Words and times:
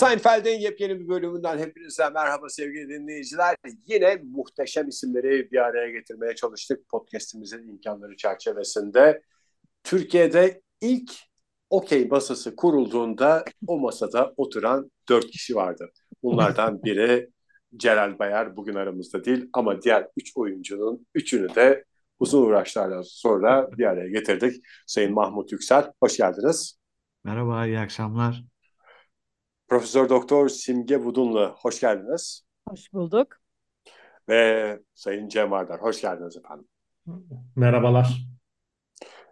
Seinfeld'in 0.00 0.58
yepyeni 0.58 1.00
bir 1.00 1.08
bölümünden 1.08 1.58
hepinize 1.58 2.10
merhaba 2.10 2.48
sevgili 2.48 2.88
dinleyiciler. 2.88 3.56
Yine 3.86 4.22
muhteşem 4.24 4.88
isimleri 4.88 5.50
bir 5.50 5.58
araya 5.58 5.90
getirmeye 5.90 6.34
çalıştık 6.34 6.88
podcastimizin 6.88 7.68
imkanları 7.68 8.16
çerçevesinde. 8.16 9.22
Türkiye'de 9.84 10.60
ilk 10.80 11.12
okey 11.70 12.08
masası 12.08 12.56
kurulduğunda 12.56 13.44
o 13.66 13.78
masada 13.78 14.34
oturan 14.36 14.90
dört 15.08 15.26
kişi 15.26 15.54
vardı. 15.54 15.90
Bunlardan 16.22 16.82
biri 16.84 17.30
Celal 17.76 18.18
Bayar 18.18 18.56
bugün 18.56 18.74
aramızda 18.74 19.24
değil 19.24 19.48
ama 19.52 19.82
diğer 19.82 20.08
üç 20.16 20.32
oyuncunun 20.36 21.06
üçünü 21.14 21.54
de 21.54 21.84
uzun 22.18 22.42
uğraşlardan 22.42 23.02
sonra 23.02 23.68
bir 23.78 23.84
araya 23.84 24.08
getirdik. 24.08 24.64
Sayın 24.86 25.12
Mahmut 25.12 25.52
Yüksel, 25.52 25.92
hoş 26.02 26.16
geldiniz. 26.16 26.78
Merhaba, 27.24 27.66
iyi 27.66 27.78
akşamlar. 27.78 28.49
Profesör 29.70 30.08
Doktor 30.08 30.48
Simge 30.48 31.04
Budunlu, 31.04 31.54
hoş 31.58 31.80
geldiniz. 31.80 32.44
Hoş 32.68 32.92
bulduk. 32.92 33.28
Ve 34.28 34.80
Sayın 34.94 35.28
Cem 35.28 35.50
Vardar, 35.50 35.82
hoş 35.82 36.00
geldiniz 36.00 36.36
efendim. 36.36 36.68
Merhabalar. 37.56 38.26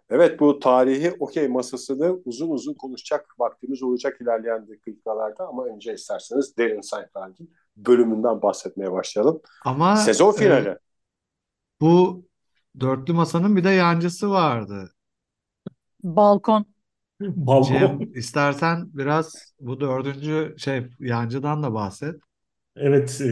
Evet, 0.09 0.39
bu 0.39 0.59
tarihi 0.59 1.15
okey 1.19 1.47
masasını 1.47 2.19
uzun 2.25 2.49
uzun 2.49 2.73
konuşacak 2.73 3.39
vaktimiz 3.39 3.83
olacak 3.83 4.21
ilerleyen 4.21 4.67
dakikalarda 4.67 5.47
ama 5.47 5.65
önce 5.65 5.93
isterseniz 5.93 6.57
Derin 6.57 6.81
Seinfeld'in 6.81 7.53
bölümünden 7.77 8.41
bahsetmeye 8.41 8.91
başlayalım. 8.91 9.41
Ama 9.65 9.95
Sezon 9.95 10.31
finali. 10.31 10.69
e, 10.69 10.77
bu 11.81 12.25
dörtlü 12.79 13.13
masanın 13.13 13.55
bir 13.55 13.63
de 13.63 13.69
yancısı 13.69 14.29
vardı. 14.29 14.91
Balkon. 16.03 16.65
Cem, 17.67 17.99
istersen 18.15 18.89
biraz 18.93 19.53
bu 19.59 19.79
dördüncü 19.79 20.55
şey 20.57 20.87
yancıdan 20.99 21.63
da 21.63 21.73
bahset. 21.73 22.15
Evet, 22.75 23.21
e, 23.21 23.27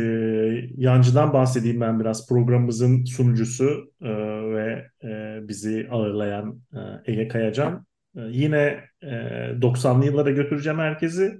Yancı'dan 0.77 1.33
bahsedeyim 1.33 1.81
ben 1.81 1.99
biraz. 1.99 2.27
Programımızın 2.29 3.05
sunucusu 3.05 3.91
e, 4.01 4.09
ve 4.53 4.87
e, 5.03 5.39
bizi 5.47 5.87
ağırlayan 5.91 6.61
e, 6.73 7.11
Ege 7.11 7.27
Kayacan. 7.27 7.85
E, 8.15 8.21
yine 8.21 8.83
e, 9.01 9.07
90'lı 9.61 10.05
yıllara 10.05 10.31
götüreceğim 10.31 10.79
herkesi. 10.79 11.37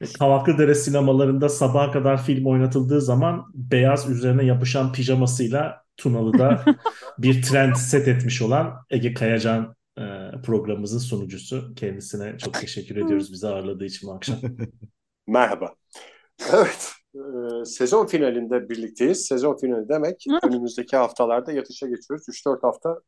E, 0.00 0.04
Kavaklıdere 0.18 0.74
sinemalarında 0.74 1.48
sabaha 1.48 1.92
kadar 1.92 2.22
film 2.24 2.46
oynatıldığı 2.46 3.00
zaman 3.00 3.44
beyaz 3.54 4.10
üzerine 4.10 4.44
yapışan 4.44 4.92
pijamasıyla 4.92 5.82
Tunalı'da 5.96 6.64
bir 7.18 7.42
trend 7.42 7.74
set 7.74 8.08
etmiş 8.08 8.42
olan 8.42 8.74
Ege 8.90 9.14
Kayacan 9.14 9.76
programımızın 10.44 10.98
sunucusu. 10.98 11.74
Kendisine 11.74 12.38
çok 12.38 12.54
teşekkür 12.54 12.96
ediyoruz 12.96 13.32
bizi 13.32 13.48
ağırladığı 13.48 13.84
için 13.84 14.08
bu 14.08 14.12
akşam. 14.12 14.36
Merhaba. 15.26 15.74
Evet, 16.52 16.92
e, 17.14 17.64
sezon 17.64 18.06
finalinde 18.06 18.68
birlikteyiz. 18.68 19.26
Sezon 19.26 19.56
finali 19.56 19.88
demek 19.88 20.24
önümüzdeki 20.42 20.96
haftalarda 20.96 21.52
yatışa 21.52 21.86
geçiyoruz. 21.86 22.28
3-4 22.28 22.62
hafta 22.62 23.00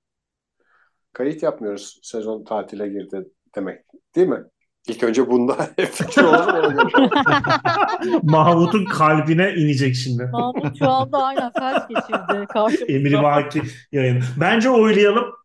kayıt 1.13 1.43
yapmıyoruz. 1.43 2.01
Sezon 2.03 2.45
tatile 2.45 2.89
girdi 2.89 3.25
demek 3.55 3.85
değil 4.17 4.29
mi? 4.29 4.45
İlk 4.89 5.03
önce 5.03 5.31
bunda 5.31 5.57
fikir 5.93 6.23
olalım. 6.23 6.91
Mahmut'un 8.23 8.85
kalbine 8.85 9.55
inecek 9.55 9.95
şimdi. 9.95 10.25
Mahmut 10.25 10.79
şu 10.79 10.89
anda 10.89 11.23
aynen 11.23 11.53
felç 11.59 11.89
geçirdi. 11.89 12.47
Karşımızda. 12.49 12.93
Emri 12.93 13.23
vaki 13.23 13.63
yayın. 13.93 14.23
Bence 14.41 14.71
oylayalım. 14.71 15.40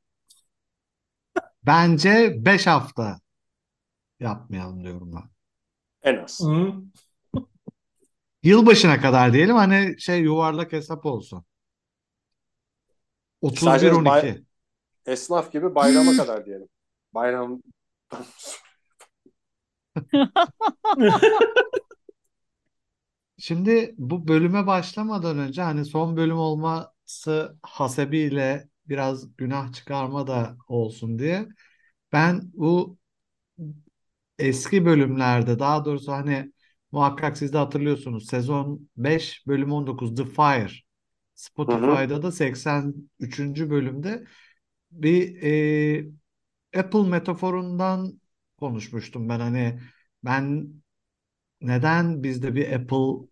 Bence 1.65 2.33
beş 2.45 2.67
hafta 2.67 3.19
yapmayalım 4.19 4.83
diyorum 4.83 5.11
ben. 5.15 5.23
en 6.11 6.23
az. 6.23 6.41
Hı. 6.43 6.73
Yılbaşına 8.43 9.01
kadar 9.01 9.33
diyelim 9.33 9.55
hani 9.55 10.01
şey 10.01 10.21
yuvarlak 10.21 10.71
hesap 10.71 11.05
olsun. 11.05 11.45
İsterseniz 13.41 13.93
31-12. 13.93 14.05
bay- 14.05 14.43
Esnaf 15.05 15.51
gibi 15.51 15.75
bayrama 15.75 16.17
kadar 16.17 16.45
diyelim. 16.45 16.67
Bayram 17.13 17.61
Şimdi 23.37 23.95
bu 23.97 24.27
bölüme 24.27 24.67
başlamadan 24.67 25.37
önce 25.37 25.61
hani 25.61 25.85
son 25.85 26.17
bölüm 26.17 26.37
olması 26.37 27.57
hasebiyle 27.63 28.69
biraz 28.89 29.35
günah 29.37 29.73
çıkarma 29.73 30.27
da 30.27 30.57
olsun 30.67 31.19
diye 31.19 31.47
ben 32.11 32.41
bu 32.53 32.97
eski 34.39 34.85
bölümlerde 34.85 35.59
daha 35.59 35.85
doğrusu 35.85 36.11
hani 36.11 36.51
muhakkak 36.91 37.37
siz 37.37 37.53
de 37.53 37.57
hatırlıyorsunuz 37.57 38.25
sezon 38.27 38.89
5 38.97 39.47
bölüm 39.47 39.71
19 39.71 40.15
The 40.15 40.25
Fire 40.25 40.71
Spotify'da 41.35 42.21
da 42.23 42.31
83. 42.31 43.69
bölümde 43.69 44.25
bir 44.91 45.43
e, 45.43 46.79
Apple 46.79 47.09
metaforundan 47.09 48.21
konuşmuştum 48.57 49.29
ben 49.29 49.39
hani 49.39 49.79
ben 50.23 50.69
neden 51.61 52.23
bizde 52.23 52.55
bir 52.55 52.71
Apple 52.73 53.27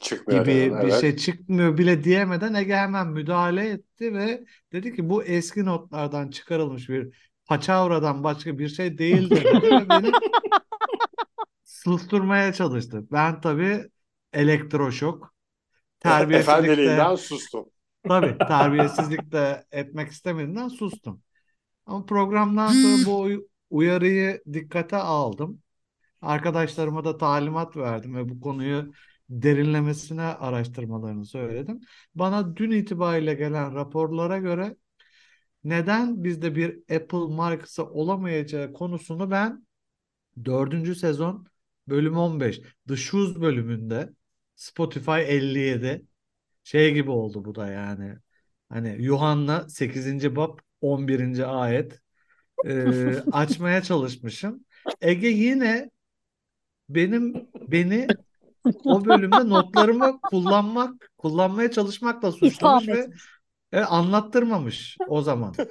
çıkmıyor. 0.00 0.44
gibi 0.44 0.56
yani, 0.56 0.82
bir 0.82 0.90
evet. 0.90 1.00
şey 1.00 1.16
çıkmıyor 1.16 1.78
bile 1.78 2.04
diyemeden 2.04 2.54
Ege 2.54 2.76
hemen 2.76 3.08
müdahale 3.08 3.68
etti 3.68 4.14
ve 4.14 4.44
dedi 4.72 4.96
ki 4.96 5.08
bu 5.10 5.24
eski 5.24 5.64
notlardan 5.64 6.30
çıkarılmış 6.30 6.88
bir 6.88 7.14
paçavradan 7.46 8.24
başka 8.24 8.58
bir 8.58 8.68
şey 8.68 8.98
değildir 8.98 9.44
ve 9.62 9.88
beni 9.88 10.12
susturmaya 11.64 12.52
çalıştı. 12.52 13.06
Ben 13.12 13.40
tabii 13.40 13.88
elektroşok, 14.32 15.34
terbiyesizlikte 16.00 16.62
Efendiliğinden 16.62 17.14
sustum. 17.14 17.66
tabii 18.08 18.38
terbiyesizlikte 18.48 19.64
etmek 19.72 20.10
istemediğinden 20.10 20.68
sustum. 20.68 21.22
Ama 21.86 22.06
programdan 22.06 22.68
sonra 22.68 23.06
bu 23.06 23.20
uy- 23.20 23.46
uyarıyı 23.70 24.42
dikkate 24.52 24.96
aldım. 24.96 25.62
Arkadaşlarıma 26.22 27.04
da 27.04 27.16
talimat 27.18 27.76
verdim 27.76 28.16
ve 28.16 28.28
bu 28.28 28.40
konuyu 28.40 28.92
derinlemesine 29.32 30.22
araştırmalarını 30.22 31.24
söyledim. 31.26 31.80
Bana 32.14 32.56
dün 32.56 32.70
itibariyle 32.70 33.34
gelen 33.34 33.74
raporlara 33.74 34.38
göre 34.38 34.76
neden 35.64 36.24
bizde 36.24 36.54
bir 36.54 36.94
Apple 36.96 37.34
markası 37.34 37.84
olamayacağı 37.84 38.72
konusunu 38.72 39.30
ben 39.30 39.66
dördüncü 40.44 40.94
sezon 40.94 41.46
bölüm 41.88 42.16
15 42.16 42.60
The 42.88 42.96
Shoes 42.96 43.36
bölümünde 43.36 44.10
Spotify 44.56 45.10
57 45.10 46.06
şey 46.64 46.94
gibi 46.94 47.10
oldu 47.10 47.44
bu 47.44 47.54
da 47.54 47.68
yani. 47.68 48.14
Hani 48.68 48.96
Yuhanna 49.02 49.68
8. 49.68 50.36
bab 50.36 50.58
11. 50.80 51.62
ayet 51.62 52.00
e, 52.66 52.84
açmaya 53.32 53.82
çalışmışım. 53.82 54.64
Ege 55.00 55.28
yine 55.28 55.90
benim 56.88 57.48
beni 57.54 58.06
o 58.84 59.04
bölümde 59.04 59.48
notlarımı 59.48 60.20
kullanmak, 60.20 61.10
kullanmaya 61.18 61.70
çalışmakla 61.70 62.28
İtham 62.28 62.38
suçlamış 62.38 62.88
ve 62.88 62.98
etmiş. 62.98 63.24
e, 63.72 63.80
anlattırmamış 63.80 64.96
o 65.08 65.22
zaman. 65.22 65.54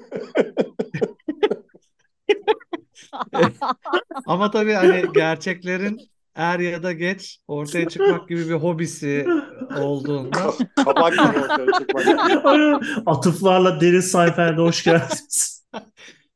Ama 4.25 4.51
tabii 4.51 4.73
hani 4.73 5.05
gerçeklerin 5.13 5.99
er 6.35 6.59
ya 6.59 6.83
da 6.83 6.91
geç 6.93 7.39
ortaya 7.47 7.89
çıkmak 7.89 8.29
gibi 8.29 8.49
bir 8.49 8.53
hobisi 8.53 9.27
olduğunda 9.79 10.53
Kabak 10.75 11.13
gibi 11.13 11.39
ortaya 11.39 11.71
çıkmak. 11.71 12.83
Atıflarla 13.05 13.81
derin 13.81 13.99
sayfaya 13.99 14.57
hoş 14.57 14.83
geldiniz. 14.83 15.65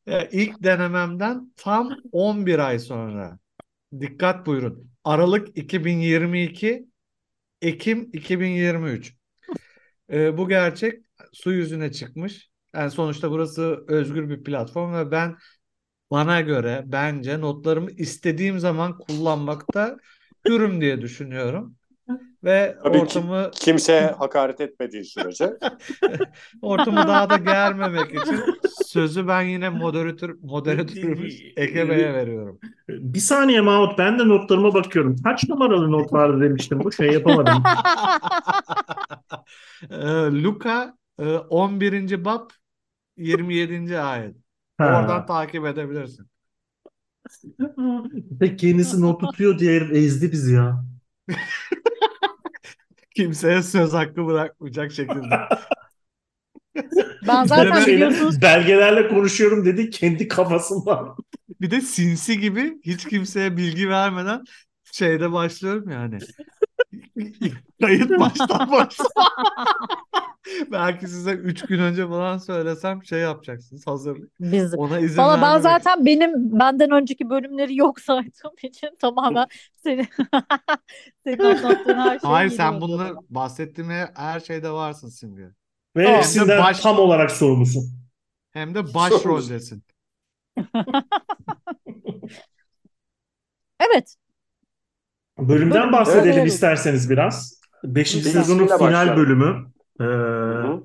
e, 0.07 0.29
ilk 0.31 0.63
denememden 0.63 1.53
tam 1.57 1.89
11 2.11 2.59
ay 2.59 2.79
sonra 2.79 3.39
dikkat 3.99 4.45
buyurun. 4.45 4.94
Aralık 5.05 5.57
2022, 5.57 6.87
Ekim 7.61 8.09
2023. 8.13 9.15
E, 10.11 10.37
bu 10.37 10.49
gerçek 10.49 11.05
su 11.33 11.53
yüzüne 11.53 11.91
çıkmış. 11.91 12.49
Yani 12.75 12.91
sonuçta 12.91 13.31
burası 13.31 13.85
özgür 13.87 14.29
bir 14.29 14.43
platform 14.43 14.93
ve 14.93 15.11
ben 15.11 15.37
bana 16.11 16.41
göre 16.41 16.83
bence 16.85 17.41
notlarımı 17.41 17.91
istediğim 17.91 18.59
zaman 18.59 18.97
kullanmakta 18.97 19.97
hürüm 20.47 20.81
diye 20.81 21.01
düşünüyorum. 21.01 21.77
Ve 22.45 22.77
Tabii 22.83 22.97
ki 22.97 23.03
ortamı 23.03 23.51
kimseye 23.51 24.07
hakaret 24.07 24.61
etmediği 24.61 25.03
sürece. 25.03 25.53
ortamı 26.61 26.97
daha 26.97 27.29
da 27.29 27.37
germemek 27.37 28.09
için 28.09 28.39
sözü 28.85 29.27
ben 29.27 29.41
yine 29.41 29.69
moderatör 29.69 30.35
moderatörümüz 30.41 31.41
Ege 31.57 31.89
Bey'e 31.89 32.13
veriyorum. 32.13 32.59
Bir 32.89 33.19
saniye 33.19 33.61
Mahmut 33.61 33.97
ben 33.97 34.19
de 34.19 34.27
notlarıma 34.27 34.73
bakıyorum. 34.73 35.15
Kaç 35.23 35.49
numaralı 35.49 35.91
not 35.91 36.13
vardı 36.13 36.41
demiştim 36.41 36.83
bu 36.83 36.91
şey 36.91 37.13
yapamadım. 37.13 37.63
Ee, 39.89 40.05
Luka 40.43 40.97
e, 41.19 41.25
11. 41.37 42.25
bab 42.25 42.49
27. 43.17 43.99
ayet. 43.99 44.35
Ha. 44.77 44.85
Oradan 44.85 45.25
takip 45.25 45.65
edebilirsin. 45.65 46.27
Tek 48.39 48.59
kendisi 48.59 49.01
not 49.01 49.21
tutuyor 49.21 49.59
diye 49.59 49.75
ezdi 49.75 50.31
bizi 50.31 50.53
ya. 50.53 50.85
Kimseye 53.15 53.63
söz 53.63 53.93
hakkı 53.93 54.25
bırakmayacak 54.27 54.91
şekilde. 54.91 55.39
Ben 57.27 57.43
zaten 57.45 57.85
biliyorsunuz 57.85 58.41
belgelerle 58.41 59.07
konuşuyorum 59.07 59.65
dedi 59.65 59.89
kendi 59.89 60.27
kafasından. 60.27 61.15
Bir 61.61 61.71
de 61.71 61.81
sinsi 61.81 62.39
gibi 62.39 62.73
hiç 62.83 63.05
kimseye 63.07 63.57
bilgi 63.57 63.89
vermeden 63.89 64.43
şeyde 64.95 65.31
başlıyorum 65.31 65.89
yani. 65.89 66.17
Kayıt 67.81 68.19
baştan 68.19 68.71
başla. 68.71 69.05
Belki 70.71 71.07
size 71.07 71.31
üç 71.31 71.61
gün 71.61 71.79
önce 71.79 72.07
falan 72.07 72.37
söylesem 72.37 73.05
şey 73.05 73.19
yapacaksınız 73.19 73.87
hazırlık. 73.87 74.31
biz 74.39 74.75
Ona 74.75 74.99
izin 74.99 75.17
Valla 75.17 75.41
ben 75.41 75.59
zaten 75.59 76.05
benim 76.05 76.59
benden 76.59 76.91
önceki 76.91 77.29
bölümleri 77.29 77.75
yok 77.75 77.99
saydığım 77.99 78.53
için 78.63 78.89
tamamen 78.99 79.47
senin 79.83 80.07
senin 81.23 81.39
anlattığın 81.43 81.97
her 81.97 82.19
şeyi 82.19 82.31
Hayır 82.31 82.49
sen 82.49 82.81
bunları 82.81 83.15
bahsettiğim 83.29 83.89
her- 84.15 84.39
şeyde 84.39 84.71
varsın 84.71 85.09
Simge. 85.09 85.49
Ve 85.95 86.09
Aa. 86.09 86.17
hepsinden 86.17 86.63
Baş- 86.63 86.79
tam 86.79 86.99
olarak 86.99 87.31
sorumlusun. 87.31 87.83
Hem 88.51 88.75
de 88.75 88.93
başroldesin. 88.93 89.83
Evet. 93.79 94.15
Bölümden 95.39 95.81
Bölüm- 95.83 95.91
bahsedelim 95.91 96.39
Evet. 96.39 96.47
isterseniz 96.47 97.09
biraz. 97.09 97.61
Beşinci 97.83 98.25
Bir 98.25 98.29
sezonun 98.29 98.65
final 98.67 98.79
başlayalım. 98.79 99.17
bölümü. 99.23 99.65
Ee, 99.99 100.03
Hı. 100.03 100.83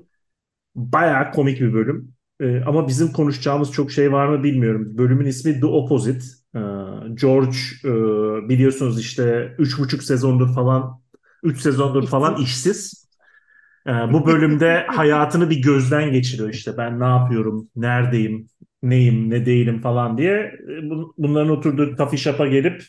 bayağı 0.75 1.31
komik 1.31 1.61
bir 1.61 1.73
bölüm. 1.73 2.11
Ee, 2.41 2.61
ama 2.63 2.87
bizim 2.87 3.11
konuşacağımız 3.11 3.71
çok 3.71 3.91
şey 3.91 4.11
var 4.11 4.27
mı 4.27 4.43
bilmiyorum. 4.43 4.97
Bölümün 4.97 5.25
ismi 5.25 5.59
The 5.59 5.65
Opposite. 5.65 6.25
Ee, 6.55 6.59
George 7.21 7.57
e, 7.85 7.89
biliyorsunuz 8.49 8.99
işte 8.99 9.55
üç 9.57 9.79
buçuk 9.79 10.03
sezondur 10.03 10.53
falan, 10.55 11.01
üç 11.43 11.59
sezondur 11.61 12.07
falan 12.07 12.35
işsiz. 12.41 13.09
Ee, 13.87 13.91
bu 13.91 14.25
bölümde 14.25 14.85
hayatını 14.89 15.49
bir 15.49 15.61
gözden 15.61 16.11
geçiriyor 16.11 16.49
işte. 16.49 16.77
Ben 16.77 16.99
ne 16.99 17.05
yapıyorum, 17.05 17.69
neredeyim, 17.75 18.47
neyim, 18.83 19.29
ne 19.29 19.45
değilim 19.45 19.81
falan 19.81 20.17
diye. 20.17 20.51
Ee, 20.63 20.71
bun- 20.71 21.13
Bunların 21.17 21.49
oturduğu 21.51 22.17
shop'a 22.17 22.47
gelip 22.47 22.83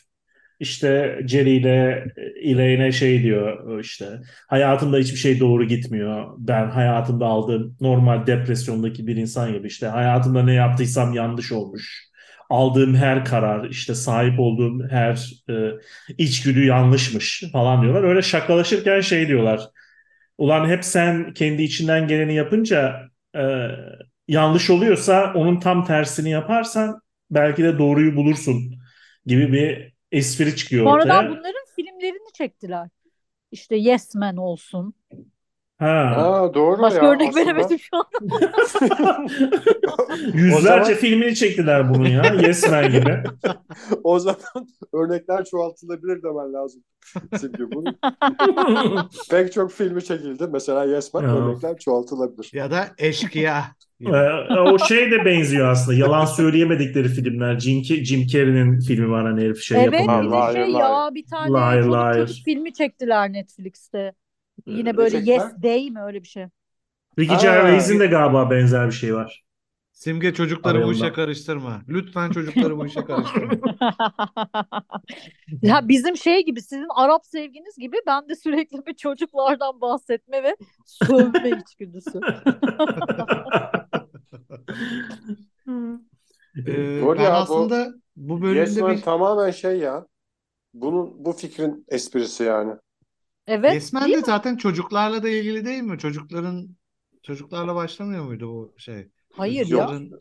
işte 0.63 1.19
Jerry 1.27 1.57
ile 1.57 2.05
Elaine 2.43 2.91
şey 2.91 3.23
diyor 3.23 3.79
işte 3.79 4.05
hayatımda 4.47 4.97
hiçbir 4.97 5.17
şey 5.17 5.39
doğru 5.39 5.63
gitmiyor. 5.67 6.35
Ben 6.37 6.69
hayatımda 6.69 7.25
aldığım 7.25 7.77
normal 7.81 8.27
depresyondaki 8.27 9.07
bir 9.07 9.15
insan 9.17 9.53
gibi 9.53 9.67
işte 9.67 9.87
hayatımda 9.87 10.43
ne 10.43 10.53
yaptıysam 10.53 11.13
yanlış 11.13 11.51
olmuş. 11.51 12.09
Aldığım 12.49 12.95
her 12.95 13.25
karar 13.25 13.69
işte 13.69 13.95
sahip 13.95 14.39
olduğum 14.39 14.87
her 14.89 15.31
e, 15.49 15.53
içgüdü 16.17 16.65
yanlışmış 16.65 17.43
falan 17.53 17.81
diyorlar. 17.81 18.03
Öyle 18.03 18.21
şakalaşırken 18.21 19.01
şey 19.01 19.27
diyorlar. 19.27 19.61
Ulan 20.37 20.69
hep 20.69 20.85
sen 20.85 21.33
kendi 21.33 21.63
içinden 21.63 22.07
geleni 22.07 22.35
yapınca 22.35 23.01
e, 23.35 23.41
yanlış 24.27 24.69
oluyorsa 24.69 25.33
onun 25.35 25.59
tam 25.59 25.85
tersini 25.85 26.29
yaparsan 26.29 27.01
belki 27.31 27.63
de 27.63 27.77
doğruyu 27.77 28.15
bulursun 28.15 28.73
gibi 29.25 29.53
bir 29.53 29.92
espri 30.13 30.55
çıkıyor 30.55 30.85
Sonradan 30.85 31.25
ortaya. 31.25 31.29
bunların 31.29 31.65
filmlerini 31.75 32.33
çektiler. 32.33 32.89
İşte 33.51 33.75
Yes 33.75 34.15
Man 34.15 34.37
olsun. 34.37 34.93
Ha. 35.77 36.13
Aa, 36.17 36.53
doğru 36.53 36.81
Başka 36.81 37.05
ya 37.05 37.11
örnek 37.11 37.29
aslında. 37.29 37.45
veremedim 37.45 37.79
şu 37.79 37.97
an. 37.97 38.05
Yüzlerce 40.33 40.63
zaman- 40.85 40.93
filmini 40.93 41.35
çektiler 41.35 41.93
bunun 41.93 42.05
ya. 42.09 42.23
Yes 42.41 42.69
Man 42.71 42.91
gibi. 42.91 43.23
o 44.03 44.19
zaman 44.19 44.67
örnekler 44.93 45.45
çoğaltılabilir 45.45 46.23
demen 46.23 46.53
lazım. 46.53 46.83
Simge 47.39 47.71
bunun. 47.71 47.99
Pek 49.29 49.53
çok 49.53 49.71
filmi 49.71 50.03
çekildi. 50.03 50.47
Mesela 50.47 50.83
Yes 50.85 51.13
Man 51.13 51.23
Ya. 51.23 51.35
örnekler 51.35 51.77
çoğaltılabilir. 51.77 52.49
Ya 52.53 52.71
da 52.71 52.87
eşkıya. 52.97 53.63
Ee, 54.07 54.59
o 54.59 54.79
şey 54.79 55.11
de 55.11 55.25
benziyor 55.25 55.67
aslında. 55.69 55.97
Yalan 55.97 56.25
söyleyemedikleri 56.25 57.07
filmler. 57.07 57.59
Jim, 57.59 57.83
Jim 57.83 58.27
Carrey'nin 58.27 58.79
filmi 58.79 59.09
var 59.09 59.25
hani 59.25 59.41
herif 59.41 59.61
şey 59.61 59.83
Evet 59.83 59.99
yapamıyor. 59.99 60.31
bir 60.31 60.31
de 60.31 60.47
şey 60.47 60.73
liar. 60.73 60.79
ya 60.79 61.09
bir 61.15 61.25
tane 61.25 61.53
Liar, 61.53 61.83
çocuk 61.83 61.91
liar. 61.93 62.13
çocuk 62.13 62.45
filmi 62.45 62.73
çektiler 62.73 63.33
Netflix'te. 63.33 64.13
Yine 64.65 64.93
Ne 64.93 64.97
böyle 64.97 65.09
çektiler? 65.09 65.33
Yes 65.33 65.63
Day 65.63 65.89
mi 65.89 66.01
öyle 66.01 66.23
bir 66.23 66.27
şey. 66.27 66.45
Ricky. 67.19 67.39
Gervais'in 67.39 67.99
de 67.99 68.07
galiba 68.07 68.49
benzer 68.51 68.87
bir 68.87 68.91
şey 68.91 69.15
var. 69.15 69.43
Simge 69.93 70.33
çocukları 70.33 70.83
bu 70.83 70.89
Arayalım 70.89 70.91
işe 70.91 71.11
karıştırma. 71.13 71.81
Lütfen 71.89 72.31
çocukları 72.31 72.77
bu 72.77 72.85
işe 72.85 73.01
karıştırma. 73.05 73.57
Ya 75.61 75.87
bizim 75.87 76.17
şey 76.17 76.45
gibi 76.45 76.61
sizin 76.61 76.87
Arap 76.95 77.25
sevginiz 77.25 77.77
gibi 77.77 77.97
ben 78.07 78.29
de 78.29 78.35
sürekli 78.35 78.85
bir 78.85 78.93
çocuklardan 78.93 79.81
bahsetme 79.81 80.43
ve 80.43 80.55
sövme 80.85 81.49
içgüdüsü. 81.61 82.19
Ee, 86.67 87.01
Doğru 87.01 87.17
ben 87.17 87.23
ya, 87.23 87.31
bu 87.31 87.35
aslında 87.35 87.93
bu 88.15 88.41
bölümde 88.41 88.59
Yes 88.59 88.77
bir 88.77 89.01
tamamen 89.01 89.51
şey 89.51 89.79
ya. 89.79 90.07
Bunun 90.73 91.25
bu 91.25 91.33
fikrin 91.33 91.85
esprisi 91.87 92.43
yani. 92.43 92.73
Evet 93.47 93.73
Yes 93.73 93.93
Man 93.93 94.03
değil 94.03 94.15
de 94.15 94.19
mi? 94.19 94.25
zaten 94.25 94.57
çocuklarla 94.57 95.23
da 95.23 95.29
ilgili 95.29 95.65
değil 95.65 95.83
mi? 95.83 95.99
Çocukların 95.99 96.69
çocuklarla 97.23 97.75
başlamıyor 97.75 98.25
muydu 98.25 98.47
bu 98.47 98.79
şey? 98.79 99.07
Hayır 99.33 99.67
ya. 99.67 99.69
Çocukların 99.69 100.19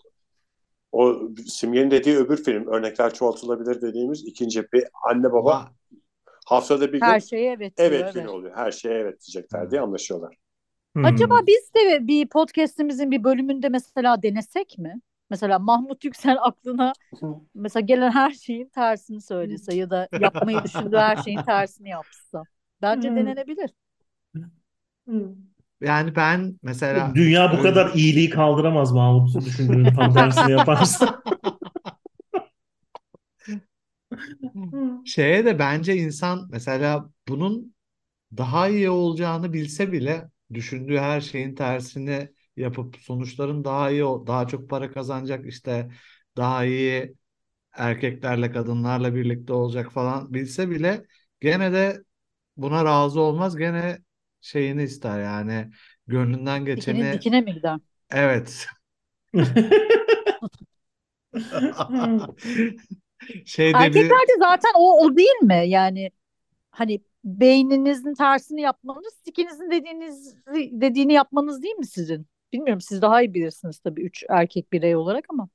O 0.92 1.28
Simge'nin 1.46 1.90
dediği 1.90 2.16
öbür 2.16 2.44
film 2.44 2.66
örnekler 2.66 3.14
çoğaltılabilir 3.14 3.82
dediğimiz 3.82 4.24
ikinci 4.26 4.72
bir 4.72 4.84
anne 5.10 5.32
baba 5.32 5.52
Ama 5.52 5.72
haftada 6.46 6.92
bir 6.92 6.98
gün 6.98 7.06
Her 7.06 7.20
şeye 7.20 7.52
evet 7.52 7.78
diyor, 7.78 7.90
evet 7.90 8.02
evet. 8.02 8.14
günü 8.14 8.28
oluyor. 8.28 8.56
Her 8.56 8.72
şeye 8.72 8.94
evet 8.94 9.20
diyecekler 9.26 9.70
diye 9.70 9.80
anlaşıyorlar. 9.80 10.36
Hmm. 10.94 11.04
Acaba 11.04 11.34
biz 11.46 11.74
de 11.74 12.06
bir 12.06 12.28
podcast'imizin 12.28 13.10
bir 13.10 13.24
bölümünde 13.24 13.68
mesela 13.68 14.22
denesek 14.22 14.78
mi? 14.78 15.00
Mesela 15.30 15.58
Mahmut 15.58 16.04
Yüksel 16.04 16.36
aklına 16.42 16.92
mesela 17.54 17.86
gelen 17.86 18.10
her 18.10 18.30
şeyin 18.30 18.68
tersini 18.68 19.20
söylese 19.20 19.74
ya 19.74 19.90
da 19.90 20.08
yapmayı 20.18 20.62
düşündüğü 20.62 20.96
her 20.96 21.16
şeyin 21.16 21.42
tersini 21.42 21.88
yapsa. 21.88 22.42
Bence 22.82 23.08
Hmm. 23.08 23.16
denenebilir. 23.16 23.70
yani 25.80 26.16
ben 26.16 26.58
mesela 26.62 27.14
Dünya 27.14 27.52
bu 27.58 27.62
kadar 27.62 27.94
iyiliği 27.94 28.30
kaldıramaz 28.30 28.92
Mahmut 28.92 29.44
düşündüğünün 29.44 29.94
tam 29.94 30.10
tersini 30.14 30.52
yaparsa. 30.52 31.22
şeye 35.04 35.44
de 35.44 35.58
bence 35.58 35.96
insan 35.96 36.48
mesela 36.50 37.10
bunun 37.28 37.74
daha 38.38 38.68
iyi 38.68 38.90
olacağını 38.90 39.52
bilse 39.52 39.92
bile 39.92 40.30
düşündüğü 40.54 40.98
her 40.98 41.20
şeyin 41.20 41.54
tersini 41.54 42.28
yapıp 42.56 42.96
sonuçların 42.96 43.64
daha 43.64 43.90
iyi 43.90 44.02
daha 44.02 44.46
çok 44.48 44.70
para 44.70 44.92
kazanacak 44.92 45.46
işte 45.46 45.90
daha 46.36 46.64
iyi 46.64 47.14
erkeklerle 47.72 48.52
kadınlarla 48.52 49.14
birlikte 49.14 49.52
olacak 49.52 49.92
falan 49.92 50.34
bilse 50.34 50.70
bile 50.70 51.04
gene 51.40 51.72
de 51.72 52.04
buna 52.56 52.84
razı 52.84 53.20
olmaz 53.20 53.56
gene 53.56 53.98
şeyini 54.40 54.82
ister 54.82 55.20
yani 55.24 55.70
gönlünden 56.06 56.64
geçeni 56.64 57.10
dikine 57.12 57.40
mi 57.40 57.54
gider? 57.54 57.78
evet 58.10 58.66
şey 63.44 63.78
dedi 63.78 64.22
Erkeklerde 64.22 64.32
zaten 64.38 64.70
o, 64.76 65.04
o 65.06 65.16
değil 65.16 65.36
mi? 65.42 65.64
Yani 65.66 66.10
hani 66.70 67.00
beyninizin 67.24 68.14
tersini 68.14 68.60
yapmanız, 68.60 69.14
dikinizin 69.26 69.70
dediğiniz 69.70 70.36
dediğini 70.54 71.12
yapmanız 71.12 71.62
değil 71.62 71.74
mi 71.74 71.86
sizin? 71.86 72.26
Bilmiyorum 72.52 72.80
siz 72.80 73.02
daha 73.02 73.22
iyi 73.22 73.34
bilirsiniz 73.34 73.78
tabii 73.78 74.02
üç 74.02 74.24
erkek 74.28 74.72
birey 74.72 74.96
olarak 74.96 75.24
ama. 75.28 75.48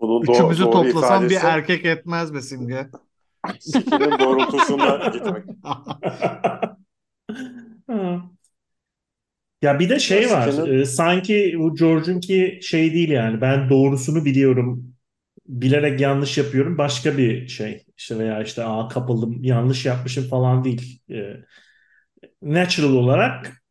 Bunun 0.00 0.22
üçümüzü 0.22 0.62
doğru 0.62 0.72
toplasam 0.72 1.22
bir 1.22 1.30
ifadesi 1.30 1.46
erkek 1.46 1.84
etmez 1.84 2.34
be 2.34 2.40
Simge 2.42 2.88
Sikinin 3.60 4.18
doğrultusunda 4.18 5.10
gitmek. 5.12 5.44
Ya 9.62 9.78
bir 9.78 9.88
de 9.88 9.98
şey 9.98 10.30
var. 10.30 10.48
Sikenin- 10.48 10.80
e, 10.80 10.84
sanki 10.84 11.54
bu 11.58 11.74
George'unki 11.74 12.60
şey 12.62 12.94
değil 12.94 13.08
yani. 13.08 13.40
Ben 13.40 13.70
doğrusunu 13.70 14.24
biliyorum. 14.24 14.93
Bilerek 15.46 16.00
yanlış 16.00 16.38
yapıyorum. 16.38 16.78
Başka 16.78 17.18
bir 17.18 17.48
şey. 17.48 17.84
İşte 17.96 18.18
veya 18.18 18.42
işte 18.42 18.64
aa 18.64 18.88
kapıldım 18.88 19.44
yanlış 19.44 19.86
yapmışım 19.86 20.28
falan 20.28 20.64
değil. 20.64 21.00
E, 21.10 21.36
natural 22.42 22.92
olarak 22.94 23.62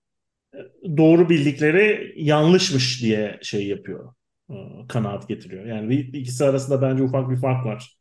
e, 0.54 0.58
doğru 0.98 1.30
bildikleri 1.30 2.14
yanlışmış 2.18 3.02
diye 3.02 3.40
şey 3.42 3.68
yapıyor. 3.68 4.14
E, 4.50 4.54
kanaat 4.90 5.28
getiriyor. 5.28 5.66
Yani 5.66 5.90
bir- 5.90 6.14
ikisi 6.14 6.46
arasında 6.46 6.82
bence 6.82 7.04
ufak 7.04 7.30
bir 7.30 7.38
fark 7.38 7.66
var. 7.66 7.98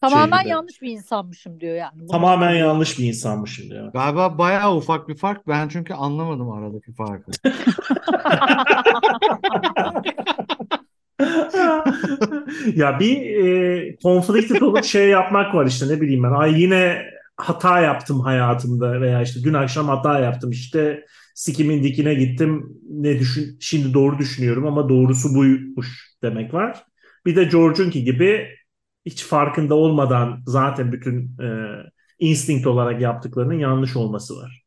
Tamamen 0.00 0.46
yanlış 0.46 0.82
bir 0.82 0.90
insanmışım 0.90 1.60
diyor 1.60 1.74
yani. 1.76 2.00
Bunu 2.00 2.08
Tamamen 2.08 2.54
yanlış 2.54 2.98
bir 2.98 3.04
insanmışım 3.04 3.70
diyor. 3.70 3.92
Galiba 3.92 4.38
bayağı 4.38 4.76
ufak 4.76 5.08
bir 5.08 5.16
fark. 5.16 5.48
Ben 5.48 5.68
çünkü 5.68 5.94
anlamadım 5.94 6.50
aradaki 6.50 6.92
farkı. 6.92 7.30
ya 12.74 13.00
bir 13.00 13.16
e, 13.44 13.96
conflicted 14.02 14.60
olup 14.60 14.84
şey 14.94 15.08
yapmak 15.08 15.54
var 15.54 15.66
işte 15.66 15.88
ne 15.88 16.00
bileyim 16.00 16.22
ben. 16.22 16.32
Ay 16.32 16.60
yine 16.60 17.02
hata 17.36 17.80
yaptım 17.80 18.20
hayatımda 18.20 19.00
veya 19.00 19.22
işte 19.22 19.40
dün 19.44 19.54
akşam 19.54 19.88
hata 19.88 20.18
yaptım 20.20 20.50
işte 20.50 21.04
sikimin 21.34 21.82
dikine 21.82 22.14
gittim 22.14 22.80
ne 22.90 23.18
düşün 23.18 23.56
şimdi 23.60 23.94
doğru 23.94 24.18
düşünüyorum 24.18 24.66
ama 24.66 24.88
doğrusu 24.88 25.34
buymuş 25.34 26.16
demek 26.22 26.54
var. 26.54 26.84
Bir 27.26 27.36
de 27.36 27.44
George'unki 27.44 28.04
gibi 28.04 28.48
hiç 29.06 29.24
farkında 29.24 29.74
olmadan 29.74 30.42
zaten 30.46 30.92
bütün 30.92 31.38
e, 31.42 31.46
instinct 32.18 32.66
olarak 32.66 33.00
yaptıklarının 33.00 33.58
yanlış 33.58 33.96
olması 33.96 34.36
var. 34.36 34.62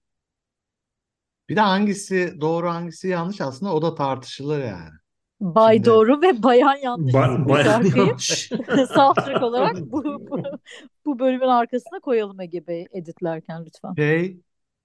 Bir 1.49 1.55
de 1.55 1.59
hangisi 1.61 2.35
doğru 2.41 2.69
hangisi 2.69 3.07
yanlış 3.07 3.41
aslında 3.41 3.73
o 3.73 3.81
da 3.81 3.95
tartışılır 3.95 4.59
yani. 4.59 4.91
Bay 5.39 5.75
Şimdi- 5.75 5.85
doğru 5.85 6.21
ve 6.21 6.43
bayan 6.43 6.75
yanlış 6.75 7.13
Ba 7.13 7.27
isimli 7.27 7.49
bayağı 7.49 7.65
şarkıyı 7.65 8.05
yanlış. 8.05 8.49
soundtrack 8.93 9.43
olarak 9.43 9.75
bu, 9.91 10.03
bu, 10.03 10.43
bu 11.05 11.19
bölümün 11.19 11.47
arkasına 11.47 11.99
koyalım 11.99 12.41
Ege 12.41 12.67
Bey 12.67 12.87
editlerken 12.91 13.65
lütfen. 13.65 13.93
Şey 13.95 14.37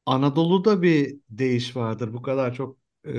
Anadolu'da 0.06 0.82
bir 0.82 1.16
deyiş 1.30 1.76
vardır. 1.76 2.12
Bu 2.12 2.22
kadar 2.22 2.54
çok 2.54 2.76
e, 3.06 3.14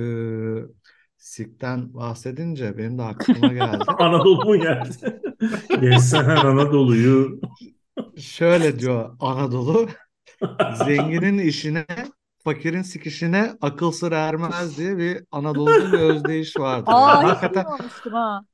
Sik'ten 1.18 1.94
bahsedince 1.94 2.78
benim 2.78 2.98
de 2.98 3.04
aklıma 3.04 3.48
geldi. 3.48 3.84
Anadolu 4.00 4.46
mu 4.46 4.58
geldi? 4.58 5.22
Gezsen 5.82 6.26
Anadolu'yu. 6.30 7.42
Şöyle 8.18 8.80
diyor 8.80 9.16
Anadolu. 9.20 9.90
Zenginin 10.86 11.38
işine, 11.38 11.86
fakirin 12.44 12.82
sikişine 12.82 13.58
akıl 13.62 13.92
sır 13.92 14.12
ermez 14.12 14.78
diye 14.78 14.98
bir 14.98 15.24
Anadolu'da 15.32 15.92
bir 15.92 16.00
özdeyiş 16.00 16.60
vardır. 16.60 16.92
Aa 16.94 17.16
Yani 17.16 17.26
hakikaten 17.26 17.66
ha. 18.12 18.46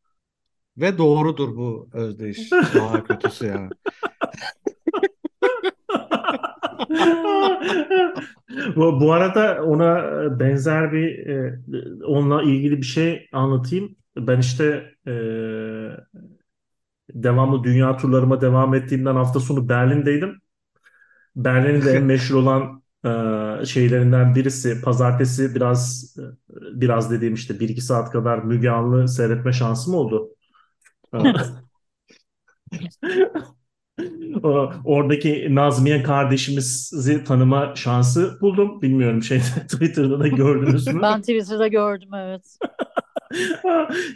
ve 0.77 0.97
doğrudur 0.97 1.55
bu 1.55 1.89
özdeyiş. 1.93 2.51
Daha 2.51 3.03
kötüsü 3.03 3.45
yani. 3.45 3.69
bu, 8.75 9.01
bu 9.01 9.13
arada 9.13 9.63
ona 9.63 10.03
benzer 10.39 10.91
bir 10.91 11.27
e, 11.27 11.59
onunla 12.05 12.43
ilgili 12.43 12.77
bir 12.77 12.85
şey 12.85 13.29
anlatayım. 13.33 13.95
Ben 14.17 14.39
işte 14.39 14.91
e, 15.07 15.11
devamlı 17.13 17.63
dünya 17.63 17.97
turlarıma 17.97 18.41
devam 18.41 18.73
ettiğimden 18.73 19.15
hafta 19.15 19.39
sonu 19.39 19.69
Berlin'deydim. 19.69 20.41
Berlin'in 21.35 21.85
de 21.85 21.91
en 21.91 22.03
meşhur 22.05 22.35
olan 22.35 22.83
e, 23.61 23.65
şeylerinden 23.65 24.35
birisi 24.35 24.81
pazartesi 24.81 25.55
biraz 25.55 26.15
e, 26.19 26.23
biraz 26.81 27.11
dediğim 27.11 27.33
işte 27.33 27.59
bir 27.59 27.69
iki 27.69 27.81
saat 27.81 28.11
kadar 28.11 28.37
Müge 28.37 28.69
Anlı 28.69 29.07
seyretme 29.07 29.53
şansım 29.53 29.95
oldu. 29.95 30.29
E, 31.13 31.17
Oradaki 34.85 35.55
Nazmiye 35.55 36.03
kardeşimizi 36.03 37.23
tanıma 37.23 37.75
şansı 37.75 38.37
buldum. 38.41 38.81
Bilmiyorum 38.81 39.23
şeyde 39.23 39.43
Twitter'da 39.67 40.19
da 40.19 40.27
gördünüz 40.27 40.87
mü? 40.87 40.99
Ben 41.01 41.21
Twitter'da 41.21 41.67
gördüm 41.67 42.09
evet. 42.13 42.57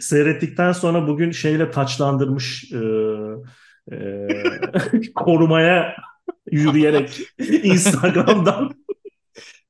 Seyrettikten 0.00 0.72
sonra 0.72 1.08
bugün 1.08 1.30
şeyle 1.30 1.70
taçlandırmış 1.70 2.72
e, 2.72 2.78
e, 3.92 4.26
korumaya 5.14 5.96
yürüyerek 6.50 7.20
Instagram'dan. 7.38 8.70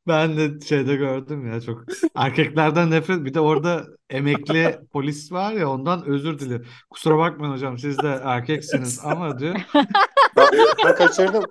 Ben 0.09 0.37
de 0.37 0.61
şeyde 0.66 0.97
gördüm 0.97 1.52
ya 1.52 1.61
çok 1.61 1.85
erkeklerden 2.14 2.90
nefret 2.90 3.25
bir 3.25 3.35
de 3.35 3.40
orada 3.40 3.87
emekli 4.11 4.78
polis 4.92 5.32
var 5.32 5.52
ya 5.52 5.71
ondan 5.71 6.04
özür 6.06 6.38
diliyor. 6.38 6.66
Kusura 6.90 7.18
bakmayın 7.18 7.52
hocam 7.52 7.78
siz 7.78 7.99
de 7.99 8.21
erkeksiniz 8.25 9.00
ama 9.04 9.38
diyor. 9.38 9.54
Ben, 10.37 10.47
ben 10.85 10.94
kaçırdım. 10.94 11.44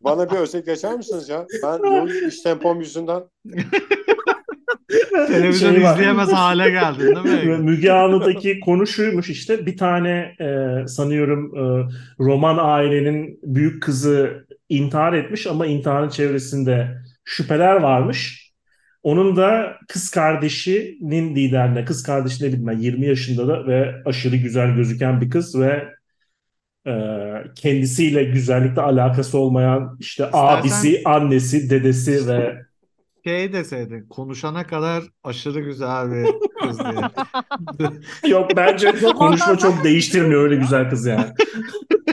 Bana 0.00 0.30
bir 0.30 0.36
özet 0.36 0.66
geçer 0.66 0.96
misiniz 0.96 1.28
ya? 1.28 1.46
Ben 1.62 1.78
yoğun 1.90 2.28
iş 2.28 2.40
tempom 2.42 2.80
yüzünden 2.80 3.22
Televizyon 5.28 5.74
Şey 5.74 5.82
var. 5.82 5.94
izleyemez 5.94 6.32
hale 6.32 6.70
geldin 6.70 7.00
değil 7.24 7.46
mi? 7.46 7.58
Müge 7.58 7.92
Anlı'daki 7.92 8.60
konu 8.60 8.86
şuymuş 8.86 9.30
işte 9.30 9.66
bir 9.66 9.76
tane 9.76 10.34
e, 10.40 10.78
sanıyorum 10.88 11.52
e, 11.56 11.88
Roman 12.20 12.58
ailenin 12.60 13.40
büyük 13.42 13.82
kızı 13.82 14.46
intihar 14.68 15.12
etmiş 15.12 15.46
ama 15.46 15.66
intiharın 15.66 16.08
çevresinde 16.08 17.02
şüpheler 17.24 17.76
varmış. 17.76 18.44
Onun 19.02 19.36
da 19.36 19.76
kız 19.88 20.10
kardeşinin 20.10 21.34
liderine, 21.36 21.84
kız 21.84 22.02
kardeşi 22.02 22.44
ne 22.44 22.48
bileyim 22.48 22.66
ben 22.66 22.78
20 22.78 23.06
yaşında 23.06 23.48
da 23.48 23.66
ve 23.66 24.02
aşırı 24.04 24.36
güzel 24.36 24.74
gözüken 24.74 25.20
bir 25.20 25.30
kız 25.30 25.60
ve 25.60 25.88
e, 26.86 26.92
kendisiyle 27.56 28.24
güzellikle 28.24 28.82
alakası 28.82 29.38
olmayan 29.38 29.96
işte 30.00 30.24
İstersen- 30.24 30.60
abisi, 30.60 31.02
annesi, 31.04 31.70
dedesi 31.70 32.28
ve 32.28 32.56
Şey 33.24 33.52
deseydin 33.52 34.06
konuşana 34.08 34.66
kadar 34.66 35.04
aşırı 35.24 35.60
güzel 35.60 36.10
bir 36.10 36.26
kız 36.62 36.78
diye. 36.78 37.10
yok 38.32 38.50
bence 38.56 38.92
konuşma 39.18 39.58
çok 39.58 39.84
değiştirmiyor 39.84 40.42
öyle 40.42 40.56
güzel 40.56 40.90
kız 40.90 41.06
yani. 41.06 41.26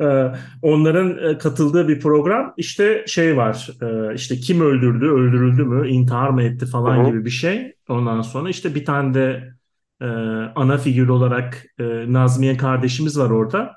Ee, 0.00 0.32
onların 0.62 1.30
e, 1.30 1.38
katıldığı 1.38 1.88
bir 1.88 2.00
program. 2.00 2.54
İşte 2.56 3.04
şey 3.06 3.36
var 3.36 3.70
e, 3.82 4.14
işte 4.14 4.36
kim 4.36 4.60
öldürdü 4.60 5.06
öldürüldü 5.06 5.64
mü 5.64 5.88
intihar 5.88 6.30
mı 6.30 6.42
etti 6.42 6.66
falan 6.66 6.96
Hı 6.96 7.02
hı. 7.02 7.06
gibi 7.06 7.24
bir 7.24 7.30
şey. 7.30 7.72
Ondan 7.88 8.22
sonra 8.22 8.50
işte 8.50 8.74
bir 8.74 8.84
tane 8.84 9.14
de 9.14 9.52
e, 10.00 10.06
ana 10.54 10.78
figür 10.78 11.08
olarak 11.08 11.66
Nazmiye 12.06 12.56
kardeşimiz 12.56 13.18
var 13.18 13.30
orada. 13.30 13.72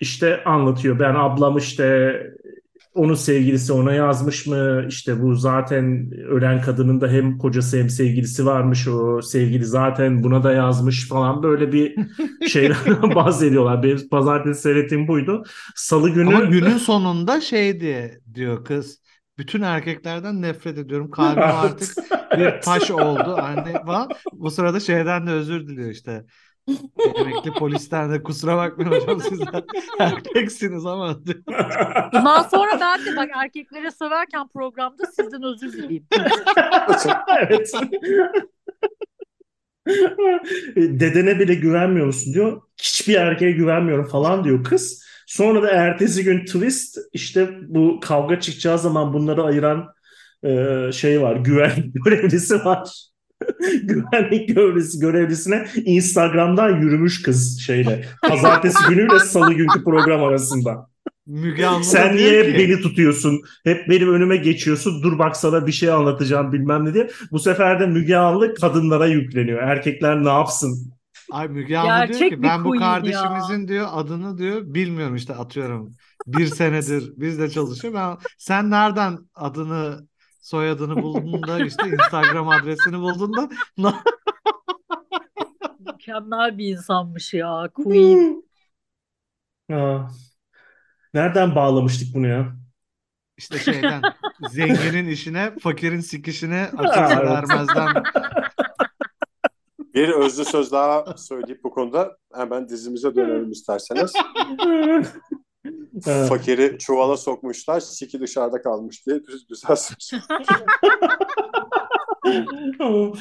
İşte 0.00 0.44
anlatıyor. 0.44 0.98
Ben 0.98 1.14
ablam 1.14 1.56
işte 1.56 2.14
onun 2.94 3.14
sevgilisi 3.14 3.72
ona 3.72 3.92
yazmış 3.92 4.46
mı 4.46 4.84
işte 4.88 5.22
bu 5.22 5.34
zaten 5.34 6.10
ölen 6.12 6.62
kadının 6.62 7.00
da 7.00 7.08
hem 7.08 7.38
kocası 7.38 7.78
hem 7.78 7.90
sevgilisi 7.90 8.46
varmış 8.46 8.88
o 8.88 9.22
sevgili 9.22 9.64
zaten 9.64 10.22
buna 10.22 10.42
da 10.42 10.52
yazmış 10.52 11.08
falan 11.08 11.42
böyle 11.42 11.72
bir 11.72 11.96
şeylerden 12.48 13.14
bahsediyorlar. 13.14 13.82
Benim 13.82 14.08
pazartesi 14.08 14.60
seyrettiğim 14.60 15.08
buydu. 15.08 15.44
Salı 15.74 16.10
günü 16.10 16.36
Ama 16.36 16.44
günün 16.44 16.78
sonunda 16.78 17.40
şey 17.40 17.80
diye 17.80 18.18
diyor 18.34 18.64
kız. 18.64 19.00
Bütün 19.38 19.62
erkeklerden 19.62 20.42
nefret 20.42 20.78
ediyorum. 20.78 21.10
Kalbim 21.10 21.42
artık 21.42 21.88
bir 22.38 22.60
taş 22.60 22.90
oldu. 22.90 23.36
Anne 23.42 23.72
falan. 23.86 24.08
Bu 24.32 24.50
sırada 24.50 24.80
şeyden 24.80 25.26
de 25.26 25.30
özür 25.30 25.68
diliyor 25.68 25.90
işte. 25.90 26.24
Emekli 27.16 27.52
polisten 27.52 28.12
de 28.12 28.22
kusura 28.22 28.56
bakmayın 28.56 28.90
hocam 28.90 29.20
siz 29.20 29.40
de 29.40 29.64
erkeksiniz 29.98 30.86
ama. 30.86 31.18
Bundan 32.12 32.42
sonra 32.42 32.80
ben 32.80 33.04
de 33.04 33.16
bak 33.16 33.28
erkeklere 33.34 33.90
söverken 33.90 34.48
programda 34.48 35.06
sizden 35.06 35.42
özür 35.42 35.72
dileyeyim. 35.72 36.06
evet. 37.40 37.72
Dedene 40.76 41.38
bile 41.38 41.54
güvenmiyor 41.54 42.06
musun 42.06 42.34
diyor. 42.34 42.62
Hiçbir 42.82 43.14
erkeğe 43.14 43.52
güvenmiyorum 43.52 44.04
falan 44.08 44.44
diyor 44.44 44.64
kız. 44.64 45.04
Sonra 45.26 45.62
da 45.62 45.70
ertesi 45.70 46.24
gün 46.24 46.44
twist 46.44 46.98
işte 47.12 47.50
bu 47.68 48.00
kavga 48.00 48.40
çıkacağı 48.40 48.78
zaman 48.78 49.12
bunları 49.12 49.42
ayıran 49.42 49.94
e, 50.44 50.92
şey 50.92 51.22
var. 51.22 51.36
Güvenlik 51.36 52.04
görevlisi 52.04 52.64
var. 52.64 53.10
Güvenlik 53.82 54.48
görevlisi 54.48 54.98
görevlisine 54.98 55.66
Instagram'dan 55.84 56.80
yürümüş 56.80 57.22
kız 57.22 57.60
şeyle. 57.60 58.04
Pazartesi 58.28 58.78
günüyle 58.88 59.18
salı 59.18 59.54
günkü 59.54 59.84
program 59.84 60.24
arasında. 60.24 60.90
Müge 61.26 61.66
Sen 61.82 62.16
niye 62.16 62.46
ki, 62.46 62.58
beni 62.58 62.80
tutuyorsun? 62.80 63.40
Hep 63.64 63.88
benim 63.88 64.14
önüme 64.14 64.36
geçiyorsun. 64.36 65.02
Dur 65.02 65.18
bak 65.18 65.36
sana 65.36 65.66
bir 65.66 65.72
şey 65.72 65.90
anlatacağım 65.90 66.52
bilmem 66.52 66.84
ne 66.84 66.94
diye. 66.94 67.10
Bu 67.32 67.38
sefer 67.38 67.80
de 67.80 67.86
Müge 67.86 68.16
Anlı 68.16 68.54
kadınlara 68.54 69.06
yükleniyor. 69.06 69.62
Erkekler 69.62 70.24
ne 70.24 70.28
yapsın? 70.28 70.92
Ay 71.30 71.48
Müge 71.48 71.76
Anlı 71.76 72.08
diyor 72.08 72.30
ki 72.30 72.42
ben 72.42 72.64
bu 72.64 72.68
queen 72.70 72.82
ya." 72.82 72.90
kardeşimizin 72.92 73.68
diyor 73.68 73.86
adını 73.92 74.38
diyor 74.38 74.62
bilmiyorum 74.64 75.16
işte 75.16 75.34
atıyorum 75.34 75.94
bir 76.26 76.46
senedir 76.46 77.12
bizle 77.16 77.50
çalışıyor. 77.50 77.94
Ben 77.94 78.16
sen 78.38 78.70
nereden 78.70 79.18
adını 79.34 80.09
soyadını 80.40 81.02
buldun 81.02 81.42
da 81.48 81.64
işte 81.64 81.88
Instagram 81.92 82.48
adresini 82.48 82.98
buldun 82.98 83.36
da 83.36 83.48
na- 83.78 84.02
Mükemmel 85.92 86.58
bir 86.58 86.66
insanmış 86.68 87.34
ya. 87.34 87.70
Queen. 87.74 88.44
Aa, 89.72 90.08
nereden 91.14 91.54
bağlamıştık 91.54 92.14
bunu 92.14 92.26
ya? 92.26 92.60
işte 93.40 93.58
şeyden 93.58 94.02
zenginin 94.50 95.08
işine 95.08 95.52
fakirin 95.60 96.00
sikişine 96.00 96.70
akıl 96.76 97.08
sır 97.08 97.22
evet. 97.22 97.30
ermezden 97.30 98.02
bir 99.94 100.08
özlü 100.08 100.44
söz 100.44 100.72
daha 100.72 101.16
söyleyip 101.16 101.64
bu 101.64 101.70
konuda 101.70 102.16
hemen 102.34 102.68
dizimize 102.68 103.14
dönelim 103.14 103.50
isterseniz. 103.50 104.12
Fakiri 106.28 106.78
çuvala 106.78 107.16
sokmuşlar, 107.16 107.80
siki 107.80 108.20
dışarıda 108.20 108.62
kalmış 108.62 109.06
diye 109.06 109.24
düz 109.24 109.46
güzel 109.46 109.76
söz. 109.76 110.12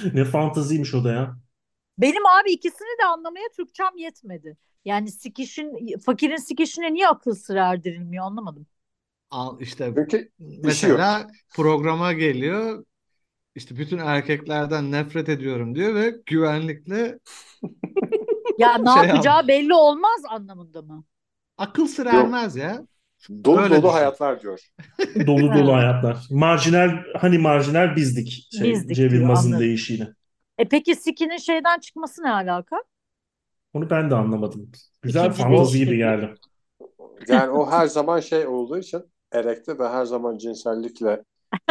ne 0.14 0.26
fantaziymiş 0.26 0.94
o 0.94 1.04
da 1.04 1.12
ya. 1.12 1.38
Benim 1.98 2.26
abi 2.26 2.52
ikisini 2.52 3.02
de 3.02 3.06
anlamaya 3.06 3.46
Türkçem 3.56 3.98
yetmedi. 3.98 4.58
Yani 4.86 5.12
sikişin, 5.12 5.98
fakirin 6.06 6.38
sikişine 6.38 6.94
niye 6.94 7.08
akıl 7.08 7.36
sır 7.36 7.56
erdirilmiyor 7.56 8.26
anlamadım. 8.26 8.68
Al 9.32 9.62
işte 9.62 9.94
Çünkü 9.96 10.32
yok. 10.38 10.64
mesela 10.64 11.28
programa 11.56 12.14
geliyor. 12.14 12.86
İşte 13.56 13.78
bütün 13.78 13.98
erkeklerden 13.98 14.92
nefret 14.92 15.30
ediyorum 15.30 15.76
diyor 15.76 15.96
ve 15.96 16.16
güvenlikle 16.26 17.20
Ya 18.60 18.78
ne 18.78 18.94
Şey 18.94 19.04
yapacağı 19.04 19.48
belli 19.48 19.74
olmaz 19.74 20.22
anlamında 20.30 20.82
mı? 20.82 21.04
Akıl 21.60 21.88
sır 21.88 22.06
ermez 22.06 22.56
ya. 22.56 22.82
Dolu 23.46 23.62
Öyle 23.62 23.70
dolu 23.76 23.82
düşün. 23.84 23.94
hayatlar 23.94 24.42
diyor. 24.42 24.60
Dolu 25.28 25.54
dolu 25.54 25.74
hayatlar. 25.76 26.18
Marjinal 26.32 26.90
hani 27.18 27.38
marjinal 27.38 27.96
bizdik. 27.96 28.48
Şey, 28.58 28.72
Bizdik 28.72 28.96
Cem 28.96 29.10
Yılmaz'ın 29.14 29.60
deyişiyle. 29.60 30.08
E 30.58 30.68
peki 30.70 30.96
sikinin 30.96 31.38
şeyden 31.38 31.80
çıkması 31.80 32.24
ne 32.24 32.32
alaka? 32.32 32.76
Onu 33.74 33.90
ben 33.90 34.12
de 34.12 34.16
anlamadım. 34.16 34.72
Güzel 35.02 35.26
İkinci 35.26 35.42
fantazi 35.42 35.78
gibi 35.78 35.90
değişik. 35.92 36.06
geldi. 36.06 36.34
Yani 37.28 37.50
o 37.52 37.72
her 37.72 37.88
zaman 37.88 38.20
şey 38.20 38.48
olduğu 38.48 38.78
için 38.78 39.02
erekte 39.32 39.80
ve 39.80 39.90
her 39.90 40.06
zaman 40.06 40.38
cinsellikle 40.38 41.24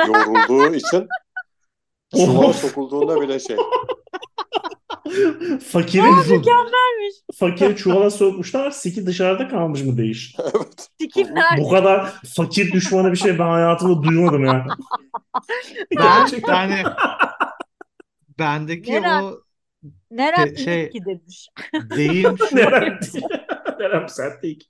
yoğrulduğu 0.06 0.74
için 0.74 1.08
çuvala 2.16 2.52
sokulduğunda 2.52 3.20
bile 3.20 3.38
şey. 3.38 3.56
Fakiri, 5.72 6.02
Mükemmelmiş. 6.02 7.14
fakiri 7.38 7.76
çuvala 7.76 8.10
sokmuşlar. 8.10 8.70
Siki 8.70 9.06
dışarıda 9.06 9.48
kalmış 9.48 9.82
mı 9.82 9.96
değiş? 9.98 10.36
evet. 10.40 10.88
Sikim 11.00 11.26
nerede? 11.34 11.62
Bu 11.64 11.68
kadar 11.70 12.12
fakir 12.36 12.72
düşmanı 12.72 13.12
bir 13.12 13.16
şey 13.16 13.38
ben 13.38 13.48
hayatımda 13.48 14.02
duymadım 14.02 14.44
ya. 14.44 14.66
Ben 15.96 16.02
Gerçekten. 16.02 16.54
yani 16.68 16.82
bendeki 18.38 18.92
Neren? 18.92 19.22
o 19.22 19.32
Neren 20.10 20.54
Şey- 20.54 20.64
şey- 20.64 20.90
ki 20.90 20.98
demiş. 21.06 21.48
deyim 21.96 22.38
şu 22.50 22.56
Nerem, 22.56 22.98
nerem 23.80 24.08
sert 24.08 24.42
değil. 24.42 24.64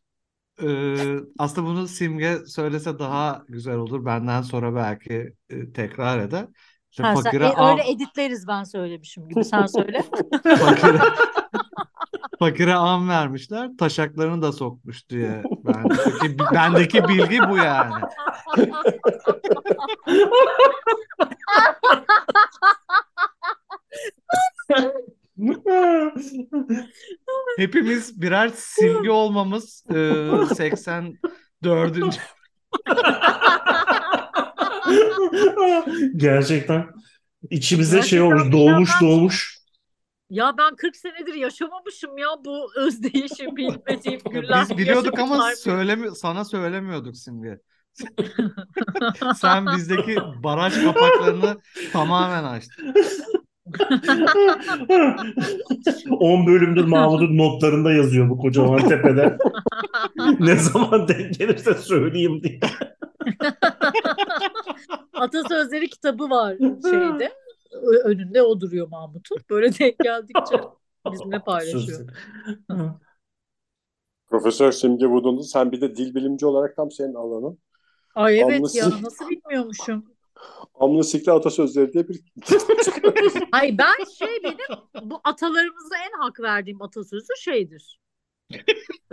Ee, 0.63 1.17
aslında 1.39 1.67
bunu 1.67 1.89
Simge 1.89 2.39
söylese 2.47 2.99
daha 2.99 3.43
güzel 3.49 3.77
olur. 3.77 4.05
Benden 4.05 4.43
sonra 4.43 4.75
belki 4.75 5.33
e, 5.51 5.73
tekrar 5.73 6.19
eder. 6.19 6.47
İşte 6.99 7.09
Ha, 7.09 7.17
sen, 7.17 7.23
fakire 7.23 7.45
e, 7.45 7.55
am, 7.55 7.79
öyle 7.79 7.91
editleriz 7.91 8.49
ben 8.49 8.65
söylemişim 8.65 9.29
gibi 9.29 9.45
sen 9.45 9.67
söyle. 9.67 10.05
fakire, 10.43 10.99
fakire 12.39 12.75
am 12.75 13.09
vermişler. 13.09 13.71
Taşaklarını 13.79 14.43
da 14.43 14.53
sokmuş 14.53 15.09
diye. 15.09 15.43
Bendeki, 15.65 16.39
bendeki 16.55 17.09
bilgi 17.09 17.39
bu 17.51 17.57
yani. 17.57 17.95
Hepimiz 27.59 28.23
birer 28.23 28.49
simge 28.49 29.11
olmamız 29.11 29.85
e, 29.91 30.23
84. 30.55 32.21
Gerçekten. 36.17 36.87
İçimize 37.51 38.03
şey 38.03 38.19
Gerçekten 38.19 38.27
olmuş, 38.41 38.53
doğmuş 38.53 38.95
mükemmel. 38.95 39.01
doğmuş. 39.01 39.59
Ya 40.31 40.55
ben 40.59 40.77
40 40.77 40.97
senedir 40.97 41.35
yaşamamışım 41.35 42.19
ya 42.19 42.29
bu 42.45 42.71
özdeğişi 42.77 43.57
bilmediğim 43.57 44.21
güller. 44.31 44.67
Biz 44.71 44.79
biliyorduk 44.79 45.19
ama 45.19 45.35
yaşamışlar. 45.37 45.55
söylemi 45.55 46.17
sana 46.17 46.45
söylemiyorduk 46.45 47.17
Simge. 47.17 47.59
Sen 49.37 49.67
bizdeki 49.67 50.17
baraj 50.45 50.85
kapaklarını 50.85 51.61
tamamen 51.93 52.45
açtın. 52.45 52.95
10 56.11 56.47
bölümdür 56.47 56.85
Mahmut'un 56.85 57.37
notlarında 57.39 57.93
yazıyor 57.93 58.31
bu 58.31 58.39
kocaman 58.39 58.89
tepede. 58.89 59.39
ne 60.41 60.57
zaman 60.57 61.09
denk 61.09 61.35
gelirse 61.39 61.75
söyleyeyim 61.75 62.43
diye. 62.43 62.61
Atasözleri 65.13 65.89
kitabı 65.89 66.31
var 66.31 66.57
şeyde. 66.91 67.33
Önünde 68.05 68.43
o 68.43 68.61
duruyor 68.61 68.89
Mahmut'un. 68.89 69.39
Böyle 69.51 69.79
denk 69.79 69.99
geldikçe 69.99 70.61
bizimle 71.13 71.39
paylaşıyor. 71.39 72.09
Profesör 74.27 74.73
Simge 74.73 75.07
Vudunlu 75.07 75.43
sen 75.43 75.73
bir 75.73 75.81
de 75.81 75.97
dil 75.97 76.15
bilimci 76.15 76.47
olarak 76.47 76.77
tam 76.77 76.91
senin 76.91 77.15
alanın. 77.15 77.59
Ay 78.15 78.41
evet 78.41 78.57
Anlasın. 78.57 78.79
ya 78.79 79.03
nasıl 79.03 79.29
bilmiyormuşum. 79.29 80.05
Amlısikli 80.75 81.33
atasözleri 81.33 81.93
diye 81.93 82.09
bir 82.09 82.21
Ay 83.53 83.79
ben 83.79 84.05
şey 84.19 84.43
benim 84.45 85.11
bu 85.11 85.21
atalarımıza 85.25 85.97
en 85.97 86.19
hak 86.19 86.41
verdiğim 86.41 86.83
atasözü 86.83 87.33
şeydir. 87.39 88.01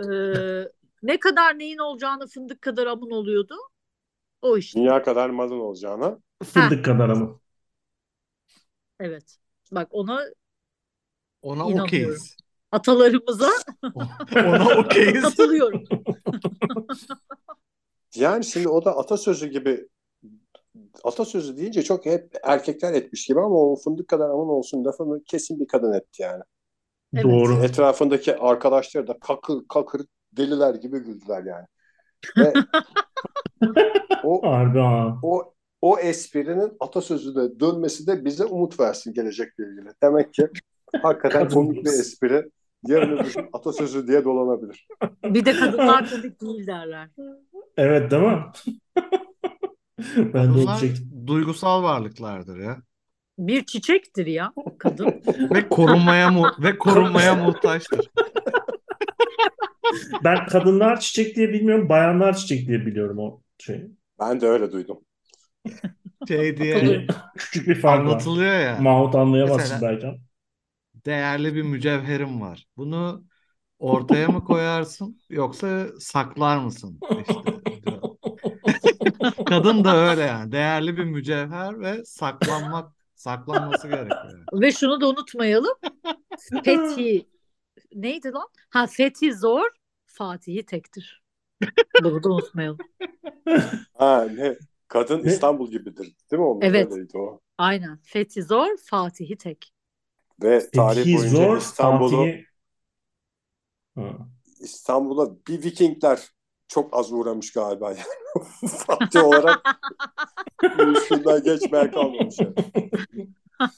Ee, 0.00 0.68
ne 1.02 1.20
kadar 1.20 1.58
neyin 1.58 1.78
olacağını 1.78 2.26
fındık 2.26 2.62
kadar 2.62 2.86
amın 2.86 3.10
oluyordu. 3.10 3.54
O 4.46 4.56
işte. 4.58 4.80
dünya 4.80 5.02
kadar 5.02 5.30
malın 5.30 5.60
olacağına. 5.60 6.18
Fındık 6.44 6.84
kadar 6.84 7.08
ama. 7.08 7.40
Evet. 9.00 9.36
Bak 9.72 9.88
ona 9.90 10.20
Ona 11.42 11.66
okeyiz. 11.84 12.36
atalarımıza 12.72 13.50
Ona 14.34 14.78
okeyiz. 14.78 15.22
katılıyorum. 15.22 15.84
Yani 18.16 18.44
şimdi 18.44 18.68
o 18.68 18.84
da 18.84 18.96
atasözü 18.96 19.46
gibi 19.46 19.88
atasözü 21.04 21.56
deyince 21.56 21.82
çok 21.82 22.06
hep 22.06 22.34
erkekler 22.42 22.92
etmiş 22.92 23.26
gibi 23.26 23.40
ama 23.40 23.56
o 23.56 23.76
fındık 23.76 24.08
kadar 24.08 24.30
aman 24.30 24.48
olsun 24.48 24.84
lafını 24.84 25.24
kesin 25.24 25.60
bir 25.60 25.66
kadın 25.68 25.92
etti 25.92 26.22
yani. 26.22 26.42
Evet. 27.14 27.24
Doğru. 27.24 27.64
Etrafındaki 27.64 28.36
arkadaşları 28.36 29.06
da 29.06 29.18
kakır 29.20 29.68
kakır 29.68 30.02
deliler 30.32 30.74
gibi 30.74 30.98
güldüler 30.98 31.44
yani. 31.44 31.66
Ve 32.38 32.52
o 34.24 34.42
Harbi 34.50 34.78
ha. 34.78 35.18
o 35.22 35.52
o 35.82 35.98
esprinin 35.98 36.72
atasözüne 36.80 37.60
dönmesi 37.60 38.06
de 38.06 38.24
bize 38.24 38.44
umut 38.44 38.80
versin 38.80 39.14
gelecekle 39.14 39.64
ilgili. 39.64 39.88
Demek 40.02 40.34
ki 40.34 40.48
hakikaten 41.02 41.48
komik 41.48 41.84
bir 41.84 41.90
espri 41.90 42.50
yarın 42.86 43.16
öbür 43.18 43.34
gün 43.34 43.48
atasözü 43.52 44.08
diye 44.08 44.24
dolanabilir. 44.24 44.86
Bir 45.24 45.44
de 45.44 45.52
kadınlar 45.52 46.10
komik 46.10 46.40
değil 46.40 46.66
derler. 46.66 47.08
Evet 47.76 48.10
değil 48.10 48.22
mi? 48.22 48.42
ben 50.34 50.44
de 50.44 50.54
Bunlar 50.54 50.72
olacaktım. 50.74 51.06
duygusal 51.26 51.82
varlıklardır 51.82 52.58
ya. 52.58 52.76
Bir 53.38 53.64
çiçektir 53.64 54.26
ya 54.26 54.52
kadın. 54.78 55.06
Ve 55.54 55.68
korunmaya 55.68 56.30
mu 56.30 56.46
ve 56.58 56.78
korunmaya 56.78 57.34
muhtaçtır. 57.34 58.10
Ben 60.24 60.46
kadınlar 60.46 61.00
çiçek 61.00 61.36
diye 61.36 61.48
bilmiyorum, 61.52 61.88
bayanlar 61.88 62.36
çiçek 62.36 62.68
diye 62.68 62.86
biliyorum 62.86 63.18
o 63.18 63.40
şey. 63.58 63.86
Ben 64.20 64.40
de 64.40 64.46
öyle 64.46 64.72
duydum. 64.72 64.98
Şey 66.28 66.56
diye. 66.56 67.06
Küçük 67.36 67.68
bir 67.68 67.74
fark 67.74 68.00
var. 68.00 68.04
anlatılıyor 68.10 68.60
ya. 68.60 68.78
Mahmut 68.80 69.14
anlayamazsın 69.14 69.60
Mesela- 69.74 69.92
belki. 69.92 70.06
ama. 70.06 70.16
Değerli 71.06 71.54
bir 71.54 71.62
mücevherim 71.62 72.40
var. 72.40 72.66
Bunu 72.76 73.24
ortaya 73.78 74.28
mı 74.28 74.44
koyarsın 74.44 75.20
yoksa 75.30 75.86
saklar 76.00 76.58
mısın? 76.58 77.00
İşte. 77.20 77.34
Kadın 79.46 79.84
da 79.84 79.96
öyle 79.96 80.20
yani. 80.22 80.52
Değerli 80.52 80.96
bir 80.96 81.04
mücevher 81.04 81.80
ve 81.80 82.04
saklanmak 82.04 82.92
saklanması 83.14 83.88
gerekiyor. 83.88 84.44
Ve 84.52 84.72
şunu 84.72 85.00
da 85.00 85.08
unutmayalım. 85.08 85.74
Fethi 86.64 87.26
neydi 87.94 88.32
lan? 88.32 88.48
Ha 88.70 88.86
Fethi 88.86 89.34
zor, 89.34 89.66
Fatih'i 90.06 90.66
tektir. 90.66 91.22
Bunu 92.02 92.22
da 92.22 92.28
unutmayalım. 92.28 92.78
Ha 93.94 94.28
ne? 94.36 94.56
Kadın 94.88 95.24
Ne? 95.24 95.28
İstanbul 95.32 95.70
gibidir. 95.70 96.16
Değil 96.30 96.40
mi 96.40 96.46
onun 96.46 96.60
Evet. 96.60 96.92
öyleydi 96.92 97.18
o? 97.18 97.40
Aynen. 97.58 97.98
Fethi 98.02 98.42
zor, 98.42 98.76
Fatih'i 98.84 99.36
tek. 99.36 99.72
Ve 100.42 100.70
tarih 100.70 100.96
Fethi 100.96 101.16
boyunca 101.16 101.36
zor, 101.36 101.56
İstanbul'u 101.56 102.10
Fatih'i... 102.16 102.46
İstanbul'a 104.60 105.46
bir 105.48 105.62
Vikingler 105.64 106.28
çok 106.68 106.96
az 106.96 107.12
uğramış 107.12 107.52
galiba 107.52 107.90
yani. 107.90 108.02
Fatih 108.86 109.24
olarak 109.24 109.78
üstünden 110.78 111.42
geçmeye 111.42 111.90
kalmamış. 111.90 112.38
yani. 112.38 112.54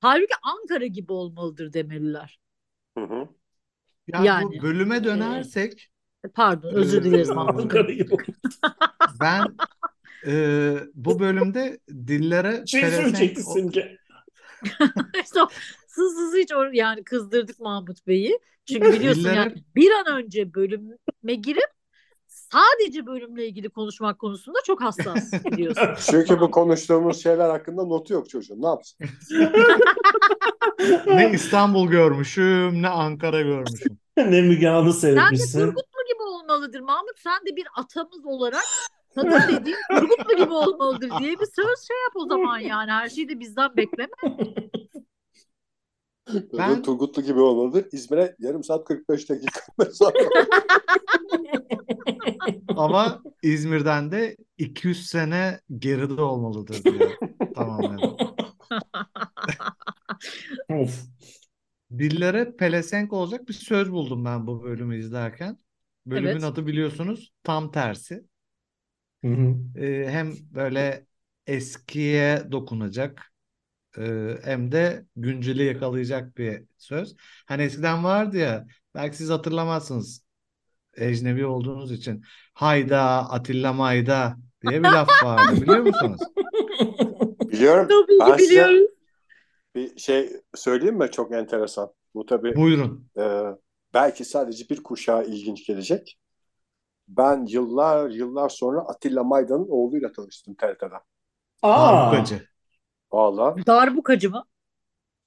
Halbuki 0.00 0.34
Ankara 0.42 0.86
gibi 0.86 1.12
olmalıdır 1.12 1.72
demeliler. 1.72 2.40
Hı 2.98 3.04
hı. 3.04 3.28
Ya 4.06 4.24
Yani. 4.24 4.58
bu 4.58 4.62
bölüme 4.62 5.04
dönersek 5.04 5.90
Pardon, 6.34 6.74
özür 6.74 7.04
dileriz 7.04 7.30
Ee, 7.30 7.94
gibi. 7.94 8.16
ben 9.20 9.46
e, 10.26 10.74
bu 10.94 11.20
bölümde 11.20 11.78
dillere 11.90 12.62
Şey 12.66 12.80
söyleyecekti 12.80 13.42
Simge. 13.42 13.98
Sız 15.88 16.14
sız 16.16 16.34
hiç 16.36 16.50
or- 16.50 16.76
yani 16.76 17.04
kızdırdık 17.04 17.60
Mahmut 17.60 18.06
Bey'i. 18.06 18.38
Çünkü 18.68 18.92
biliyorsun 18.92 19.22
Dillere- 19.24 19.34
yani 19.36 19.54
bir 19.76 19.90
an 19.90 20.22
önce 20.22 20.54
bölüme 20.54 21.34
girip 21.42 21.70
sadece 22.52 23.06
bölümle 23.06 23.46
ilgili 23.46 23.68
konuşmak 23.68 24.18
konusunda 24.18 24.58
çok 24.66 24.82
hassas 24.82 25.32
biliyorsun. 25.44 25.88
Çünkü 26.10 26.40
bu 26.40 26.50
konuştuğumuz 26.50 27.22
şeyler 27.22 27.50
hakkında 27.50 27.84
notu 27.84 28.12
yok 28.14 28.28
çocuğun. 28.30 28.62
Ne 28.62 28.66
yapsın? 28.66 28.98
Ne 31.06 31.30
İstanbul 31.32 31.88
görmüşüm, 31.88 32.82
ne 32.82 32.88
Ankara 32.88 33.42
görmüşüm. 33.42 33.98
Ne 34.16 34.42
Müge 34.42 34.68
Anlı 34.68 34.92
Sen 34.92 35.12
de 35.12 35.16
seyretmişsin. 35.16 35.60
Turgutlu 35.60 36.00
gibi 36.12 36.22
olmalıdır 36.22 36.80
Mahmut. 36.80 37.18
Sen 37.18 37.40
de 37.46 37.56
bir 37.56 37.66
atamız 37.76 38.26
olarak 38.26 38.64
kadın 39.14 39.40
dediğin 39.48 39.76
Turgutlu 39.90 40.36
gibi 40.36 40.52
olmalıdır 40.52 41.10
diye 41.20 41.32
bir 41.32 41.46
söz 41.46 41.86
şey 41.88 41.96
yap 42.04 42.12
o 42.14 42.26
zaman 42.28 42.58
yani. 42.58 42.90
Her 42.90 43.08
şeyi 43.08 43.28
de 43.28 43.40
bizden 43.40 43.76
bekleme. 43.76 44.10
Ben- 46.58 46.82
Turgutlu 46.82 47.22
gibi 47.22 47.40
olmalıdır. 47.40 47.86
İzmir'e 47.92 48.36
yarım 48.38 48.64
saat 48.64 48.84
45 48.84 49.30
dakika 49.30 49.60
mesafe. 49.78 50.18
Ama 52.68 53.22
İzmir'den 53.42 54.12
de 54.12 54.36
200 54.58 55.06
sene 55.06 55.60
geride 55.78 56.22
olmalıdır 56.22 56.84
diyor. 56.84 57.10
Tamamen. 57.54 57.98
Of. 60.68 61.06
Dillere 61.98 62.56
pelesenk 62.56 63.12
olacak 63.12 63.48
bir 63.48 63.52
söz 63.52 63.92
buldum 63.92 64.24
ben 64.24 64.46
bu 64.46 64.62
bölümü 64.62 64.98
izlerken. 64.98 65.58
Bölümün 66.06 66.30
Evet. 66.30 66.44
adı 66.44 66.66
biliyorsunuz 66.66 67.32
tam 67.42 67.72
tersi. 67.72 68.24
Hı 69.24 69.28
hı. 69.28 69.56
Ee, 69.76 70.10
hem 70.10 70.32
böyle 70.50 71.06
eskiye 71.46 72.52
dokunacak 72.52 73.32
e, 73.98 74.02
hem 74.44 74.72
de 74.72 75.06
günceli 75.16 75.64
yakalayacak 75.64 76.38
bir 76.38 76.64
söz. 76.78 77.16
Hani 77.46 77.62
eskiden 77.62 78.04
vardı 78.04 78.36
ya 78.36 78.66
belki 78.94 79.16
siz 79.16 79.30
hatırlamazsınız 79.30 80.25
ecnebi 80.96 81.46
olduğunuz 81.46 81.92
için. 81.92 82.24
Hayda 82.54 83.00
Atilla 83.30 83.72
Mayda 83.72 84.36
diye 84.68 84.78
bir 84.82 84.88
laf 84.88 85.08
vardı 85.24 85.60
biliyor 85.62 85.78
musunuz? 85.78 86.20
Biliyorum. 87.40 87.88
Tabii 87.88 88.18
Ben 88.20 88.36
ki 88.36 88.42
size- 88.42 88.50
biliyoruz. 88.54 88.90
Bir 89.74 89.98
şey 89.98 90.32
söyleyeyim 90.54 90.96
mi? 90.98 91.08
Çok 91.12 91.32
enteresan. 91.32 91.92
Bu 92.14 92.26
tabii 92.26 92.56
Buyurun. 92.56 93.08
e, 93.18 93.42
belki 93.94 94.24
sadece 94.24 94.68
bir 94.68 94.82
kuşağa 94.82 95.22
ilginç 95.22 95.66
gelecek. 95.66 96.18
Ben 97.08 97.46
yıllar 97.48 98.10
yıllar 98.10 98.48
sonra 98.48 98.80
Atilla 98.80 99.24
Maydan'ın 99.24 99.68
oğluyla 99.68 100.12
tanıştım 100.12 100.54
TRT'de. 100.54 100.94
Aa. 101.62 101.92
Darbukacı. 101.92 102.48
Vallahi. 103.12 103.66
Darbukacı 103.66 104.30
mı? 104.30 104.44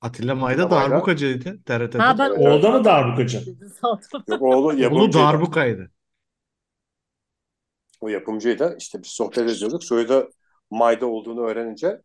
Atilla 0.01 0.35
Mayda 0.35 0.67
Mayda. 0.67 0.91
darbukacıydı 0.91 1.63
TRT'de. 1.63 1.97
Ha 1.97 2.17
ben 2.19 2.29
Evet. 2.29 2.39
Orada 2.39 2.71
mı 2.71 2.83
darbukacı? 2.85 3.37
Yok, 4.27 4.41
oğlu 4.41 4.73
Oğlu 4.79 4.81
yapımcıydı. 4.81 5.13
darbukaydı. 5.13 5.91
O 8.01 8.07
yapımcıydı. 8.09 8.75
İşte 8.79 9.03
biz 9.03 9.07
sohbet 9.09 9.37
ediyorduk. 9.37 9.83
Sonra 9.83 10.09
da 10.09 10.29
Mayda 10.71 11.05
olduğunu 11.05 11.41
öğrenince 11.41 12.01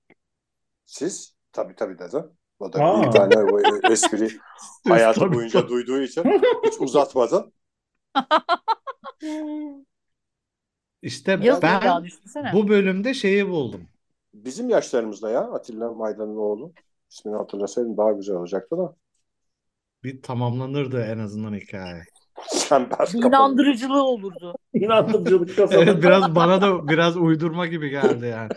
siz 0.86 1.36
tabii 1.52 1.76
tabii 1.76 1.98
dedi. 1.98 2.24
O 2.58 2.72
da 2.72 2.78
Aa. 2.84 3.02
bir 3.02 3.10
tane 3.10 3.36
o 3.44 3.60
espri 3.92 4.28
hayatı 4.88 5.20
Tabii, 5.20 5.34
boyunca 5.34 5.60
tabii. 5.60 5.68
duyduğu 5.68 6.02
için 6.02 6.24
hiç 6.66 6.74
uzatmadı. 6.80 7.52
İşte 11.02 11.36
Yazın 11.40 11.62
ben 11.62 11.80
ya 11.80 12.04
düşünsene. 12.04 12.52
bu 12.52 12.68
bölümde 12.68 13.14
şeyi 13.14 13.48
buldum. 13.48 13.88
Bizim 14.34 14.68
yaşlarımızda 14.70 15.30
ya 15.30 15.40
Atilla 15.40 15.92
Maydan'ın 15.92 16.36
oğlu. 16.36 16.74
İsmini 17.14 17.36
hatırlasaydım 17.36 17.96
daha 17.96 18.12
güzel 18.12 18.36
olacaktı 18.36 18.78
da. 18.78 18.94
Bir 20.04 20.22
tamamlanırdı 20.22 21.02
en 21.02 21.18
azından 21.18 21.54
hikaye. 21.54 22.04
Sen 22.48 22.88
ben 22.90 23.18
inandırıcılığı 23.18 24.02
olurdu. 24.02 24.54
İnandırıcılık 24.74 25.56
kazandı. 25.56 25.84
Evet 25.84 26.02
biraz 26.02 26.34
bana 26.34 26.62
da 26.62 26.88
biraz 26.88 27.16
uydurma 27.16 27.66
gibi 27.66 27.90
geldi 27.90 28.26
yani. 28.26 28.48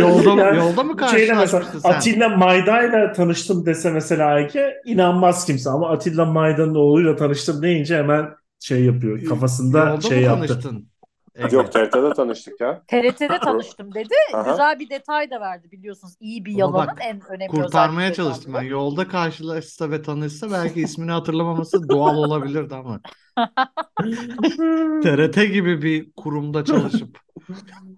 Yolda 0.00 0.42
Yani 0.42 0.56
yolda 0.58 0.82
mı 0.82 0.96
mesela 0.96 1.36
karşılaşmıştın 1.36 1.78
sen? 1.78 1.90
Atilla 1.90 2.28
Mayda'yla 2.28 3.12
tanıştım 3.12 3.66
dese 3.66 3.90
mesela 3.90 4.26
Ayke 4.26 4.74
inanmaz 4.86 5.46
kimse 5.46 5.70
ama 5.70 5.90
Atilla 5.90 6.24
Mayda'nın 6.24 6.74
oğluyla 6.74 7.16
tanıştım 7.16 7.62
deyince 7.62 7.96
hemen 7.96 8.28
şey 8.60 8.84
yapıyor 8.84 9.24
kafasında 9.24 9.88
Yolda 9.88 10.00
şey 10.00 10.18
mı 10.18 10.24
yaptı. 10.24 10.48
tanıştın? 10.48 10.88
Ege? 11.36 11.56
Yok 11.56 11.72
TRT'de 11.72 12.12
tanıştık 12.12 12.60
ya. 12.60 12.82
TRT'de 12.88 13.38
tanıştım 13.38 13.94
dedi. 13.94 14.14
Aha. 14.34 14.50
Güzel 14.50 14.78
bir 14.78 14.90
detay 14.90 15.30
da 15.30 15.40
verdi 15.40 15.70
biliyorsunuz. 15.72 16.14
İyi 16.20 16.44
bir 16.44 16.52
yalanın 16.52 16.86
bak, 16.86 16.98
en 17.00 17.20
önemli 17.28 17.50
Kurtarmaya 17.50 18.12
çalıştım 18.12 18.54
ben. 18.54 18.62
Yolda 18.62 19.08
karşılaşsa 19.08 19.90
ve 19.90 20.02
tanışsa 20.02 20.50
belki 20.50 20.80
ismini 20.80 21.10
hatırlamaması 21.10 21.88
doğal 21.88 22.16
olabilirdi 22.16 22.74
ama. 22.74 23.00
TRT 25.02 25.52
gibi 25.52 25.82
bir 25.82 26.12
kurumda 26.16 26.64
çalışıp 26.64 27.18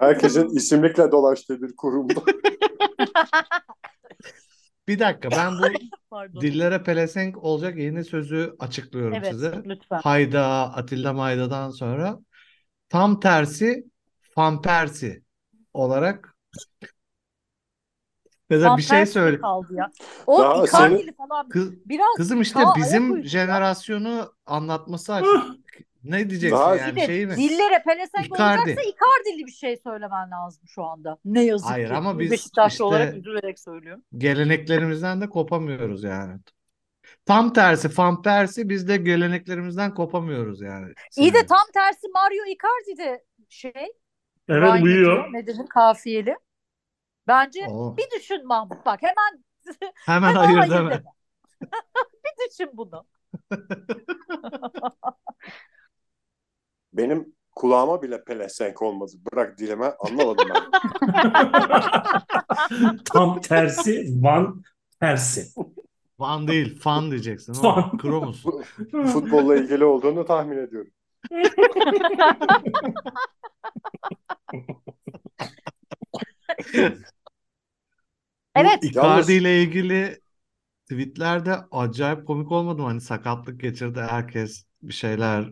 Herkesin 0.01 0.49
isimlikle 0.49 1.13
dolaştığı 1.13 1.63
bir 1.63 1.77
kurumda. 1.77 2.15
bir 4.89 4.99
dakika 4.99 5.31
ben 5.31 5.53
bu 6.35 6.41
dillere 6.41 6.83
pelesenk 6.83 7.45
olacak 7.45 7.79
yeni 7.79 8.05
sözü 8.05 8.57
açıklıyorum 8.59 9.15
Evet 9.15 9.31
size. 9.31 9.63
lütfen. 9.67 9.99
Hayda 9.99 10.45
Atilla 10.75 11.13
Mayda'dan 11.13 11.71
sonra 11.71 12.19
tam 12.89 13.21
tersi 13.21 13.85
Fampersi 14.35 15.23
olarak 15.75 16.37
mesela 18.51 18.77
bir 18.77 18.83
şey 18.83 19.07
söyle. 19.07 19.39
kaldı 19.41 19.75
ya. 19.75 19.91
O 20.27 20.39
Daha 20.43 20.65
Icardi'li 20.65 21.13
falan 21.15 21.49
Kız, 21.49 21.73
biraz 21.89 22.15
kızım 22.17 22.41
işte 22.41 22.61
bizim 22.77 23.25
jenerasyonu 23.25 24.33
anlatması 24.47 25.15
açık. 25.15 25.33
Ne 26.05 26.31
diyeceksin 26.31 26.57
Daha- 26.59 26.77
yani 26.77 27.07
şey 27.07 27.27
mi? 27.27 27.37
dillere 27.37 27.83
pelesenk 27.87 28.27
Icardi. 28.27 28.61
olacaksa 28.61 28.83
Icardi'li 28.91 29.47
bir 29.47 29.53
şey 29.53 29.77
söylemen 29.77 30.31
lazım 30.31 30.63
şu 30.69 30.85
anda. 30.85 31.19
Ne 31.25 31.45
yazık 31.45 31.71
Hayır 31.71 31.89
ki. 31.89 31.95
ama 31.95 32.19
Bir 32.19 32.25
biz 32.25 32.31
Beşiktaşlı 32.31 32.73
işte- 32.73 32.85
olarak 32.85 33.15
üzülerek 33.17 33.59
söylüyorum. 33.59 34.03
Geleneklerimizden 34.19 35.21
de 35.21 35.29
kopamıyoruz 35.29 36.03
yani. 36.05 36.41
Tam 37.29 37.53
tersi 37.53 37.89
Fampersi 37.89 38.69
biz 38.69 38.89
de 38.89 38.97
geleneklerimizden 38.97 39.95
kopamıyoruz 39.95 40.61
yani. 40.61 40.93
İyi 41.17 41.35
de 41.35 41.47
tam 41.47 41.67
tersi 41.75 42.09
Mario 42.15 42.45
Icardi 42.45 42.99
de 42.99 43.25
şey. 43.49 43.73
Evet 44.49 44.73
rhyme 44.73 44.83
uyuyor. 44.83 45.13
ediyor. 45.13 45.33
Ne 45.33 45.47
denir 45.47 45.67
kafiyeli. 45.69 46.37
Bence 47.27 47.67
Oo, 47.69 47.97
bir 47.97 48.07
düşün 48.19 48.47
Mahmut 48.47 48.87
bak 48.87 49.01
hemen 49.03 49.45
hemen 50.07 50.29
hemen 50.29 50.35
hayır 50.35 50.59
hayır 50.59 50.73
deme. 50.73 50.91
deme. 50.91 51.03
bir 52.25 52.51
düşün 52.51 52.71
bunu. 52.73 53.07
Benim 56.93 57.35
kulağıma 57.55 58.03
bile 58.03 58.25
pelesenk 58.25 58.83
olmadı. 58.83 59.13
Bırak 59.33 59.59
dileme 59.59 59.95
anlamadım 59.99 60.49
ben. 60.55 60.63
Tam 63.05 63.41
tersi 63.41 64.09
Van 64.23 64.63
tersi. 65.01 65.47
Van 66.19 66.49
değil, 66.49 66.79
fan 66.81 67.11
diyeceksin. 67.11 67.53
Fan. 67.53 67.99
Kromus. 67.99 68.43
Futbolla 69.13 69.57
ilgili 69.57 69.85
olduğunu 69.85 70.25
tahmin 70.27 70.59
ediyorum. 70.59 70.91
Evet. 78.57 78.85
Icardi 78.85 79.33
ile 79.33 79.63
ilgili 79.63 80.19
tweetlerde 80.91 81.57
acayip 81.71 82.27
komik 82.27 82.53
olmadı 82.53 82.83
mı? 82.83 82.89
Hani 82.89 83.01
sakatlık 83.01 83.61
geçirdi 83.61 84.01
herkes 84.01 84.67
bir 84.83 84.93
şeyler 84.93 85.51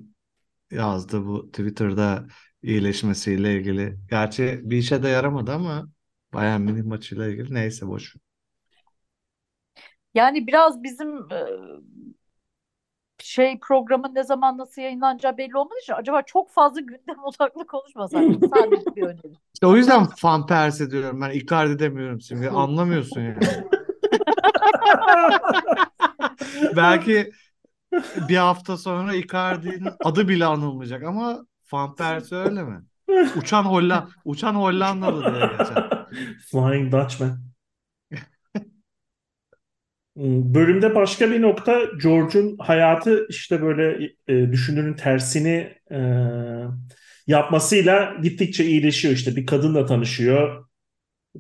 yazdı 0.71 1.27
bu 1.27 1.47
Twitter'da 1.51 2.27
iyileşmesiyle 2.63 3.57
ilgili. 3.57 3.99
Gerçi 4.11 4.61
bir 4.65 4.77
işe 4.79 5.03
de 5.03 5.09
yaramadı 5.09 5.53
ama 5.53 5.89
Bayern 6.35 6.61
Münih 6.61 6.85
maçıyla 6.85 7.29
ilgili 7.29 7.55
neyse 7.55 7.87
boş. 7.87 8.17
Yani 10.17 10.47
biraz 10.47 10.83
bizim 10.83 11.17
e, 11.33 11.41
şey 13.19 13.59
programın 13.61 14.15
ne 14.15 14.25
zaman 14.25 14.59
nasıl 14.59 14.83
yayınlanacağı 14.83 15.39
belli 15.39 15.57
olmadığı 15.57 15.79
için 15.83 15.93
acaba 15.93 16.23
çok 16.23 16.51
fazla 16.51 16.81
gündem 16.81 17.19
odaklı 17.25 17.67
konuşmasak 17.67 18.23
mı? 18.23 18.39
Sadece 18.55 18.97
bir 18.97 19.03
öneri. 19.03 19.33
İşte 19.55 19.67
o 19.67 19.77
yüzden 19.77 20.07
Van 20.23 20.47
Persie 20.47 20.91
diyorum 20.91 21.21
ben 21.21 21.31
Icardi 21.31 21.79
demiyorum 21.79 22.21
şimdi 22.21 22.51
anlamıyorsun 22.51 23.21
yani. 23.21 23.37
Belki 26.77 27.33
bir 28.29 28.37
hafta 28.37 28.77
sonra 28.77 29.15
Icardi'nin 29.15 29.89
adı 30.05 30.29
bile 30.29 30.45
anılmayacak 30.45 31.03
ama 31.03 31.47
Van 31.73 31.95
Persie 31.95 32.39
öyle 32.39 32.63
mi? 32.63 32.83
Uçan 33.37 33.65
Hollanda, 33.65 34.09
uçan 34.25 34.55
Hollandalı 34.55 35.35
diye 35.35 35.47
geçer. 35.47 36.07
Flying 36.51 36.93
Dutchman. 36.93 37.46
Bölümde 40.17 40.95
başka 40.95 41.31
bir 41.31 41.43
nokta 41.43 41.85
George'un 42.03 42.57
hayatı 42.59 43.27
işte 43.31 43.63
böyle 43.63 44.11
e, 44.29 44.53
düşündüğünün 44.53 44.95
tersini 44.95 45.75
e, 45.91 45.99
yapmasıyla 47.27 48.17
gittikçe 48.23 48.65
iyileşiyor. 48.65 49.15
İşte 49.15 49.37
bir 49.37 49.47
kadınla 49.47 49.87
tanışıyor. 49.87 50.67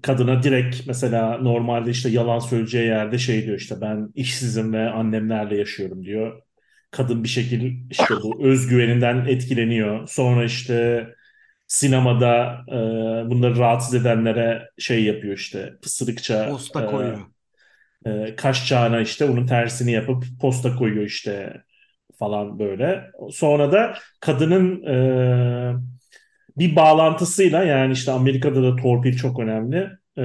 Kadına 0.02 0.42
direkt 0.42 0.86
mesela 0.86 1.38
normalde 1.38 1.90
işte 1.90 2.08
yalan 2.10 2.38
söyleyeceği 2.38 2.86
yerde 2.86 3.18
şey 3.18 3.46
diyor 3.46 3.58
işte 3.58 3.80
ben 3.80 4.12
işsizim 4.14 4.72
ve 4.72 4.90
annemlerle 4.90 5.58
yaşıyorum 5.58 6.04
diyor. 6.04 6.42
kadın 6.90 7.24
bir 7.24 7.28
şekilde 7.28 7.86
işte 7.90 8.22
bu 8.22 8.46
özgüveninden 8.46 9.26
etkileniyor. 9.26 10.08
Sonra 10.08 10.44
işte 10.44 11.06
sinemada 11.66 12.64
e, 12.68 13.30
bunları 13.30 13.58
rahatsız 13.58 13.94
edenlere 13.94 14.70
şey 14.78 15.04
yapıyor 15.04 15.34
işte 15.36 15.74
pısırıkça 15.82 16.46
Posta 16.50 16.82
e, 16.82 16.86
koyuyor. 16.86 17.18
e, 17.18 17.35
kaş 18.36 18.68
çağına 18.68 19.00
işte 19.00 19.24
onun 19.24 19.46
tersini 19.46 19.92
yapıp 19.92 20.24
posta 20.40 20.76
koyuyor 20.76 21.04
işte 21.04 21.62
falan 22.18 22.58
böyle. 22.58 23.10
Sonra 23.30 23.72
da 23.72 23.94
kadının 24.20 24.82
e, 24.84 24.96
bir 26.58 26.76
bağlantısıyla 26.76 27.64
yani 27.64 27.92
işte 27.92 28.12
Amerika'da 28.12 28.62
da 28.62 28.76
torpil 28.76 29.16
çok 29.16 29.40
önemli. 29.40 29.90
E, 30.18 30.22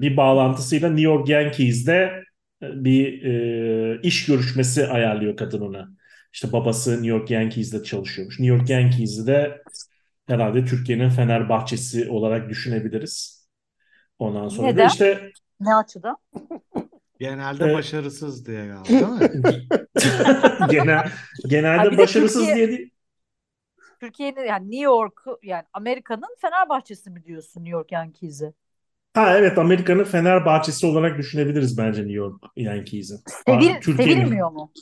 bir 0.00 0.16
bağlantısıyla 0.16 0.88
New 0.88 1.02
York 1.02 1.28
Yankees'de 1.28 2.24
e, 2.62 2.84
bir 2.84 3.22
e, 3.24 4.00
iş 4.02 4.26
görüşmesi 4.26 4.86
ayarlıyor 4.86 5.36
kadın 5.36 5.60
ona. 5.60 5.88
İşte 6.32 6.52
babası 6.52 6.92
New 6.92 7.08
York 7.08 7.30
Yankees'de 7.30 7.82
çalışıyormuş. 7.82 8.40
New 8.40 8.56
York 8.56 8.70
Yankees'i 8.70 9.26
de 9.26 9.62
herhalde 10.26 10.64
Türkiye'nin 10.64 11.08
Fenerbahçesi 11.08 12.08
olarak 12.08 12.48
düşünebiliriz. 12.48 13.44
Ondan 14.18 14.48
sonra 14.48 14.66
Neden? 14.66 14.88
işte 14.88 15.30
Ne 15.60 15.74
açıdan? 15.74 16.16
Genelde 17.24 17.64
Evet. 17.64 17.74
başarısız 17.74 18.46
diye 18.46 18.66
galiba 18.66 19.20
değil 19.20 19.34
mi? 19.34 19.66
genel 20.70 21.08
genelde 21.48 21.92
de 21.92 21.98
başarısız 21.98 22.46
Türkiye- 22.46 22.56
diye 22.56 22.68
değil. 22.78 22.90
Türkiye'nin 24.00 24.44
yani 24.44 24.64
New 24.70 24.84
York'u 24.84 25.38
yani 25.42 25.62
Amerika'nın 25.72 26.36
Fenerbahçesi 26.40 27.10
mi 27.10 27.24
diyorsun 27.24 27.60
New 27.60 27.72
York 27.72 27.92
Yankees'i? 27.92 28.52
Ha 29.14 29.38
evet 29.38 29.58
Amerika'nın 29.58 30.04
Fenerbahçesi 30.04 30.86
olarak 30.86 31.18
düşünebiliriz 31.18 31.78
bence 31.78 32.00
New 32.00 32.14
York 32.16 32.44
Yankees'i. 32.56 33.14
Sevil, 33.46 33.96
sevilmiyor 33.96 34.50
mu? 34.50 34.72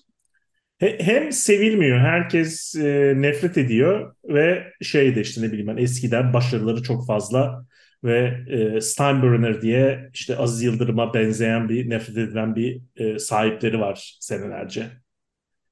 He- 0.79 0.99
Hem 1.01 1.33
sevilmiyor, 1.33 1.99
herkes 1.99 2.75
e, 2.75 3.15
nefret 3.17 3.59
ediyor 3.59 4.15
ve 4.25 4.65
şey 4.83 5.17
de 5.17 5.21
işte 5.21 5.43
ne 5.43 5.47
bileyim 5.53 5.67
ben 5.67 5.77
eskiden 5.83 6.33
başarıları 6.33 6.83
çok 6.83 7.07
fazla 7.07 7.65
ve 8.05 8.45
e, 8.49 8.81
Steinbrenner 8.81 9.63
diye 9.63 10.11
işte 10.15 10.37
Aziz 10.37 10.63
Yıldırım'a 10.63 11.15
benzeyen 11.15 11.69
bir 11.69 11.91
nefret 11.91 12.17
edilen 12.17 12.57
bir 12.57 12.81
e, 12.97 13.19
sahipleri 13.19 13.81
var 13.81 14.17
senelerce. 14.21 14.87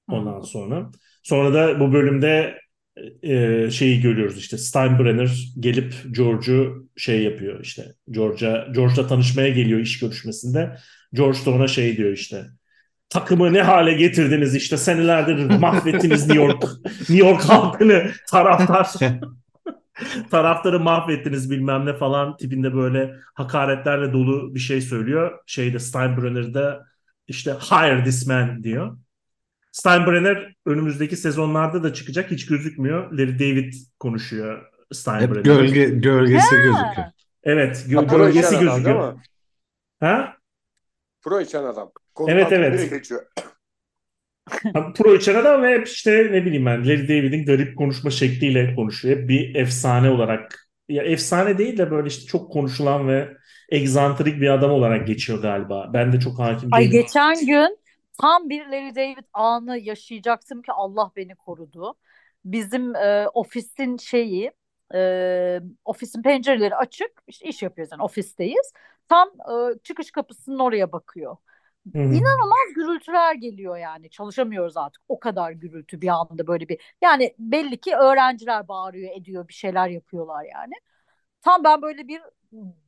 Ondan 0.08 0.40
sonra. 0.40 0.90
Sonra 1.22 1.54
da 1.54 1.80
bu 1.80 1.92
bölümde 1.92 2.58
e, 3.22 3.70
şeyi 3.70 4.00
görüyoruz 4.00 4.38
işte 4.38 4.58
Steinbrenner 4.58 5.52
gelip 5.60 5.94
George'u 6.10 6.88
şey 6.96 7.22
yapıyor 7.22 7.60
işte 7.60 7.84
George'a 8.10 8.66
George'la 8.74 9.06
tanışmaya 9.06 9.48
geliyor 9.48 9.80
iş 9.80 9.98
görüşmesinde. 9.98 10.76
George 11.12 11.38
da 11.46 11.50
ona 11.50 11.68
şey 11.68 11.96
diyor 11.96 12.12
işte 12.12 12.44
takımı 13.08 13.52
ne 13.52 13.62
hale 13.62 13.92
getirdiniz 13.92 14.54
işte 14.54 14.76
senelerdir 14.76 15.44
mahvettiniz 15.58 16.26
New 16.26 16.44
York 16.44 16.62
New 16.84 17.18
York 17.18 17.42
halkını 17.42 18.10
taraftar 18.28 18.88
taraftarı 20.30 20.80
mahvettiniz 20.80 21.50
bilmem 21.50 21.86
ne 21.86 21.94
falan 21.94 22.36
tipinde 22.36 22.74
böyle 22.74 23.14
hakaretlerle 23.34 24.12
dolu 24.12 24.54
bir 24.54 24.60
şey 24.60 24.80
söylüyor. 24.80 25.38
Şeyde 25.46 25.78
Steinbrenner'da 25.78 26.86
işte 27.26 27.52
hire 27.52 28.04
this 28.04 28.26
man 28.26 28.62
diyor. 28.64 28.98
Steinbrenner 29.72 30.54
önümüzdeki 30.66 31.16
sezonlarda 31.16 31.82
da 31.82 31.92
çıkacak 31.92 32.30
hiç 32.30 32.46
gözükmüyor. 32.46 33.12
Larry 33.12 33.38
David 33.38 33.72
konuşuyor 34.00 34.58
Hep 34.58 34.96
Steinbrenner'ı. 34.96 35.42
gölge 35.42 35.84
gölgesi 35.84 36.56
gözüküyor. 36.56 37.06
Evet, 37.42 37.84
gö- 37.88 37.96
Ha, 38.08 38.16
gölgesi 38.16 38.56
adam 38.56 38.60
gözüküyor. 38.68 39.12
mi? 39.12 39.20
Ha? 40.00 40.36
Pro 41.22 41.40
içen 41.40 41.64
adam. 41.64 41.90
Konu 42.14 42.30
Evet, 42.30 42.52
evet. 42.52 42.92
Pro 44.94 45.14
içen 45.14 45.34
adam 45.34 45.62
ve 45.62 45.72
hep 45.74 45.86
işte 45.86 46.28
ne 46.32 46.44
bileyim 46.44 46.66
ben 46.66 46.88
Larry 46.88 47.08
David'in 47.08 47.44
garip 47.46 47.78
konuşma 47.78 48.10
şekliyle 48.10 48.74
konuşuyor. 48.74 49.16
Hep 49.16 49.28
bir 49.28 49.54
efsane 49.54 50.10
olarak 50.10 50.70
ya 50.88 51.02
efsane 51.02 51.58
değil 51.58 51.78
de 51.78 51.90
böyle 51.90 52.08
işte 52.08 52.26
çok 52.26 52.52
konuşulan 52.52 53.08
ve 53.08 53.28
egzantrik 53.70 54.40
bir 54.40 54.48
adam 54.48 54.70
olarak 54.70 55.06
geçiyor 55.06 55.42
galiba. 55.42 55.90
Ben 55.92 56.12
de 56.12 56.20
çok 56.20 56.38
hakim 56.38 56.68
Ay 56.72 56.82
değilim. 56.82 57.02
geçen 57.02 57.46
gün 57.46 57.78
tam 58.20 58.48
bir 58.48 58.66
Larry 58.66 58.94
David 58.94 59.24
anı 59.32 59.78
yaşayacaktım 59.78 60.62
ki 60.62 60.72
Allah 60.72 61.10
beni 61.16 61.34
korudu. 61.34 61.94
Bizim 62.44 62.96
e, 62.96 63.28
ofisin 63.28 63.96
şeyi, 63.96 64.52
e, 64.94 65.60
ofisin 65.84 66.22
pencereleri 66.22 66.76
açık, 66.76 67.10
işte 67.26 67.48
iş 67.48 67.62
yapıyoruz 67.62 67.92
yani 67.92 68.02
ofisteyiz. 68.02 68.72
Tam 69.08 69.28
e, 69.28 69.78
çıkış 69.82 70.10
kapısının 70.10 70.58
oraya 70.58 70.92
bakıyor. 70.92 71.36
Hı 71.92 71.98
hı. 71.98 72.02
İnanılmaz 72.02 72.74
gürültüler 72.74 73.34
geliyor 73.34 73.76
yani. 73.76 74.10
Çalışamıyoruz 74.10 74.76
artık. 74.76 75.02
O 75.08 75.20
kadar 75.20 75.52
gürültü 75.52 76.00
bir 76.00 76.08
anda 76.08 76.46
böyle 76.46 76.68
bir. 76.68 76.80
Yani 77.02 77.34
belli 77.38 77.80
ki 77.80 77.96
öğrenciler 77.96 78.68
bağırıyor, 78.68 79.16
ediyor, 79.16 79.48
bir 79.48 79.52
şeyler 79.54 79.88
yapıyorlar 79.88 80.44
yani. 80.54 80.72
Tam 81.42 81.64
ben 81.64 81.82
böyle 81.82 82.08
bir 82.08 82.20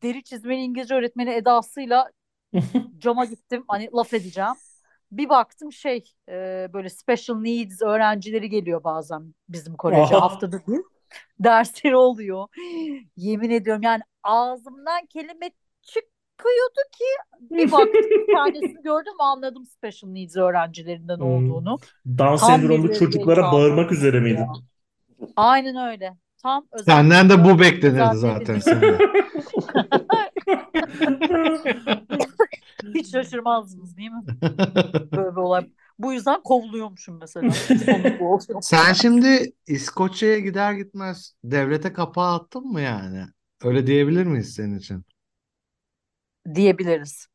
deri 0.02 0.22
çizmeli 0.24 0.61
İngilizce 0.61 0.94
öğretmeni 0.94 1.31
edasıyla 1.31 2.11
cama 2.98 3.24
gittim. 3.24 3.64
Hani 3.68 3.90
laf 3.94 4.14
edeceğim. 4.14 4.55
Bir 5.12 5.28
baktım 5.28 5.72
şey 5.72 6.05
e, 6.28 6.68
böyle 6.72 6.88
special 6.88 7.37
needs 7.37 7.83
öğrencileri 7.83 8.48
geliyor 8.48 8.85
bazen 8.85 9.35
bizim 9.48 9.76
koleje 9.76 10.14
haftada 10.14 10.57
bir. 10.66 10.81
Dersleri 11.40 11.96
oluyor. 11.96 12.48
Yemin 13.16 13.50
ediyorum 13.50 13.83
yani 13.83 14.02
ağzımdan 14.22 15.07
kelime 15.07 15.50
çıkıyordu 16.42 16.81
ki 16.92 17.05
bir 17.40 17.72
baktım 17.72 18.02
bir 18.11 18.35
tanesini 18.35 18.83
gördüm 18.85 19.12
anladım 19.20 19.64
special 19.66 20.11
needs 20.11 20.37
öğrencilerinden 20.37 21.16
Hmm. 21.16 21.26
olduğunu. 21.26 21.78
Down 22.18 22.37
sendromlu 22.37 22.94
çocuklara 22.94 23.52
bağırmak 23.52 23.92
üzere 23.92 24.16
ya. 24.16 24.22
miydin? 24.22 24.46
Aynen 25.37 25.76
öyle. 25.90 26.16
Tam 26.42 26.66
özel 26.72 26.85
Senden 26.85 27.31
de 27.31 27.44
bu 27.44 27.61
beklenirdi 27.61 28.16
zaten. 28.16 28.61
Hiç 32.94 33.11
şaşırmazdınız 33.11 33.96
değil 33.96 34.11
mi? 34.11 34.22
Böyle 35.12 35.31
bir 35.37 35.40
olay. 35.40 35.70
Bu 35.98 36.12
yüzden 36.12 36.42
kovuluyormuşum 36.42 37.18
mesela. 37.20 37.50
Sen 38.62 38.92
şimdi 38.92 39.52
İskoçya'ya 39.66 40.38
gider 40.38 40.72
gitmez 40.72 41.35
devlete 41.44 41.92
kapağı 41.92 42.35
attın 42.35 42.66
mı 42.66 42.81
yani? 42.81 43.24
Öyle 43.64 43.87
diyebilir 43.87 44.26
miyiz 44.26 44.55
senin 44.55 44.78
için? 44.78 45.05
Diyebiliriz. 46.55 47.26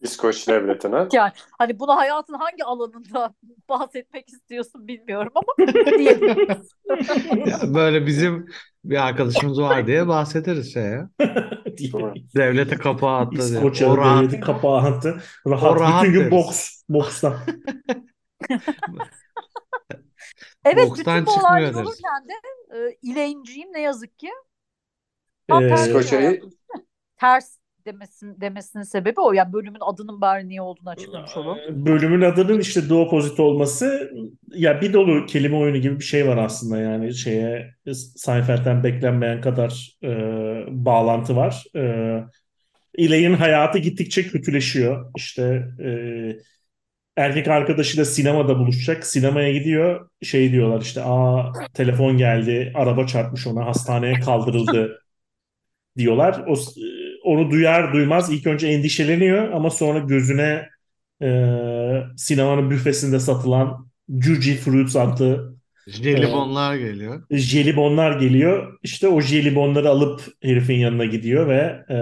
İskoç 0.00 0.48
devletine. 0.48 1.06
Yani 1.12 1.32
hani 1.58 1.78
bunu 1.78 1.96
hayatın 1.96 2.34
hangi 2.34 2.64
alanında 2.64 3.34
bahsetmek 3.68 4.28
istiyorsun 4.28 4.88
bilmiyorum 4.88 5.32
ama 5.34 5.68
diyebiliriz. 5.98 6.68
Ya 7.46 7.74
böyle 7.74 8.06
bizim 8.06 8.46
bir 8.84 9.06
arkadaşımız 9.06 9.60
var 9.60 9.86
diye 9.86 10.08
bahsederiz 10.08 10.72
şeye. 10.72 11.04
Doğru. 11.92 12.14
Devlete 12.36 12.76
kapağı 12.76 13.18
attı 13.18 13.36
diye. 13.36 13.44
İskoçya 13.48 13.96
rahat. 13.96 14.22
devleti 14.22 14.40
kapağı 14.40 14.76
attı. 14.78 15.20
Rahat. 15.46 15.72
O 15.76 15.80
rahat 15.80 16.02
Bütün 16.02 16.12
gün 16.12 16.20
deriz. 16.20 16.32
boks. 16.32 16.82
Bokstan. 16.88 17.36
Evet 20.64 20.90
Bokstan 20.90 21.26
bütün 21.26 21.42
bu 21.42 21.56
deriz. 21.60 21.76
olurken 21.76 22.28
de 22.28 22.32
e, 22.78 22.98
İleynciyim 23.02 23.72
ne 23.72 23.80
yazık 23.80 24.18
ki. 24.18 24.30
Ee, 25.50 25.74
İskoçya'yı- 25.74 26.26
hayatım. 26.26 26.50
Ters 27.16 27.57
demesin, 27.92 28.40
demesinin 28.40 28.82
sebebi 28.82 29.20
o. 29.20 29.32
Yani 29.32 29.52
bölümün 29.52 29.80
adının 29.80 30.20
bari 30.20 30.48
niye 30.48 30.62
olduğunu 30.62 30.90
açıklamış 30.90 31.36
olalım. 31.36 31.86
Bölümün 31.86 32.20
adının 32.20 32.60
işte 32.60 32.88
The 32.88 32.94
Opposite 32.94 33.42
olması 33.42 34.12
ya 34.48 34.80
bir 34.80 34.92
dolu 34.92 35.26
kelime 35.26 35.56
oyunu 35.56 35.76
gibi 35.76 35.98
bir 35.98 36.04
şey 36.04 36.28
var 36.28 36.36
aslında 36.36 36.78
yani 36.78 37.14
şeye 37.14 37.74
Seinfeld'den 38.16 38.84
beklenmeyen 38.84 39.40
kadar 39.40 39.98
e, 40.02 40.08
bağlantı 40.68 41.36
var. 41.36 41.64
E, 41.76 41.80
Elaine'in 42.98 43.34
hayatı 43.34 43.78
gittikçe 43.78 44.22
kötüleşiyor. 44.22 45.10
İşte 45.16 45.68
e, 45.84 45.90
erkek 47.16 47.48
arkadaşıyla 47.48 48.04
sinemada 48.04 48.58
buluşacak. 48.58 49.06
Sinemaya 49.06 49.52
gidiyor. 49.52 50.08
Şey 50.22 50.52
diyorlar 50.52 50.80
işte 50.80 51.02
aa 51.04 51.52
telefon 51.74 52.18
geldi, 52.18 52.72
araba 52.74 53.06
çarpmış 53.06 53.46
ona, 53.46 53.66
hastaneye 53.66 54.20
kaldırıldı 54.20 55.02
diyorlar. 55.98 56.44
O, 56.46 56.54
onu 57.28 57.50
duyar 57.50 57.92
duymaz 57.92 58.32
ilk 58.32 58.46
önce 58.46 58.68
endişeleniyor 58.68 59.52
ama 59.52 59.70
sonra 59.70 59.98
gözüne 59.98 60.68
e, 61.22 61.28
sinemanın 62.16 62.70
büfesinde 62.70 63.20
satılan 63.20 63.88
Juji 64.20 64.56
Fruits 64.56 64.96
adlı 64.96 65.54
Jelibonlar 65.86 66.74
geliyor. 66.76 67.22
jelibonlar 67.30 68.20
geliyor. 68.20 68.78
İşte 68.82 69.08
o 69.08 69.20
jelibonları 69.20 69.88
alıp 69.90 70.22
herifin 70.42 70.74
yanına 70.74 71.04
gidiyor 71.04 71.48
ve 71.48 71.84
e, 71.90 71.96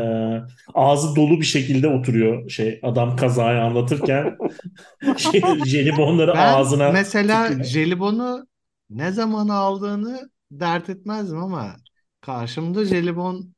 ağzı 0.74 1.16
dolu 1.16 1.40
bir 1.40 1.46
şekilde 1.46 1.88
oturuyor 1.88 2.50
şey 2.50 2.80
adam 2.82 3.16
kazayı 3.16 3.60
anlatırken 3.62 4.36
şey, 5.16 5.64
jelibonları 5.64 6.34
Ben 6.34 6.38
ağzına 6.38 6.88
mesela 6.88 7.36
tıkıyor. 7.44 7.64
jelibonu 7.64 8.46
ne 8.90 9.12
zaman 9.12 9.48
aldığını 9.48 10.30
dert 10.50 10.88
etmezdim 10.90 11.38
ama 11.38 11.76
karşımda 12.20 12.84
jelibon 12.84 13.54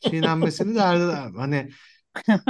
çiğnenmesini 0.00 0.74
dert 0.74 0.96
ederim. 1.00 1.34
Hani 1.36 1.70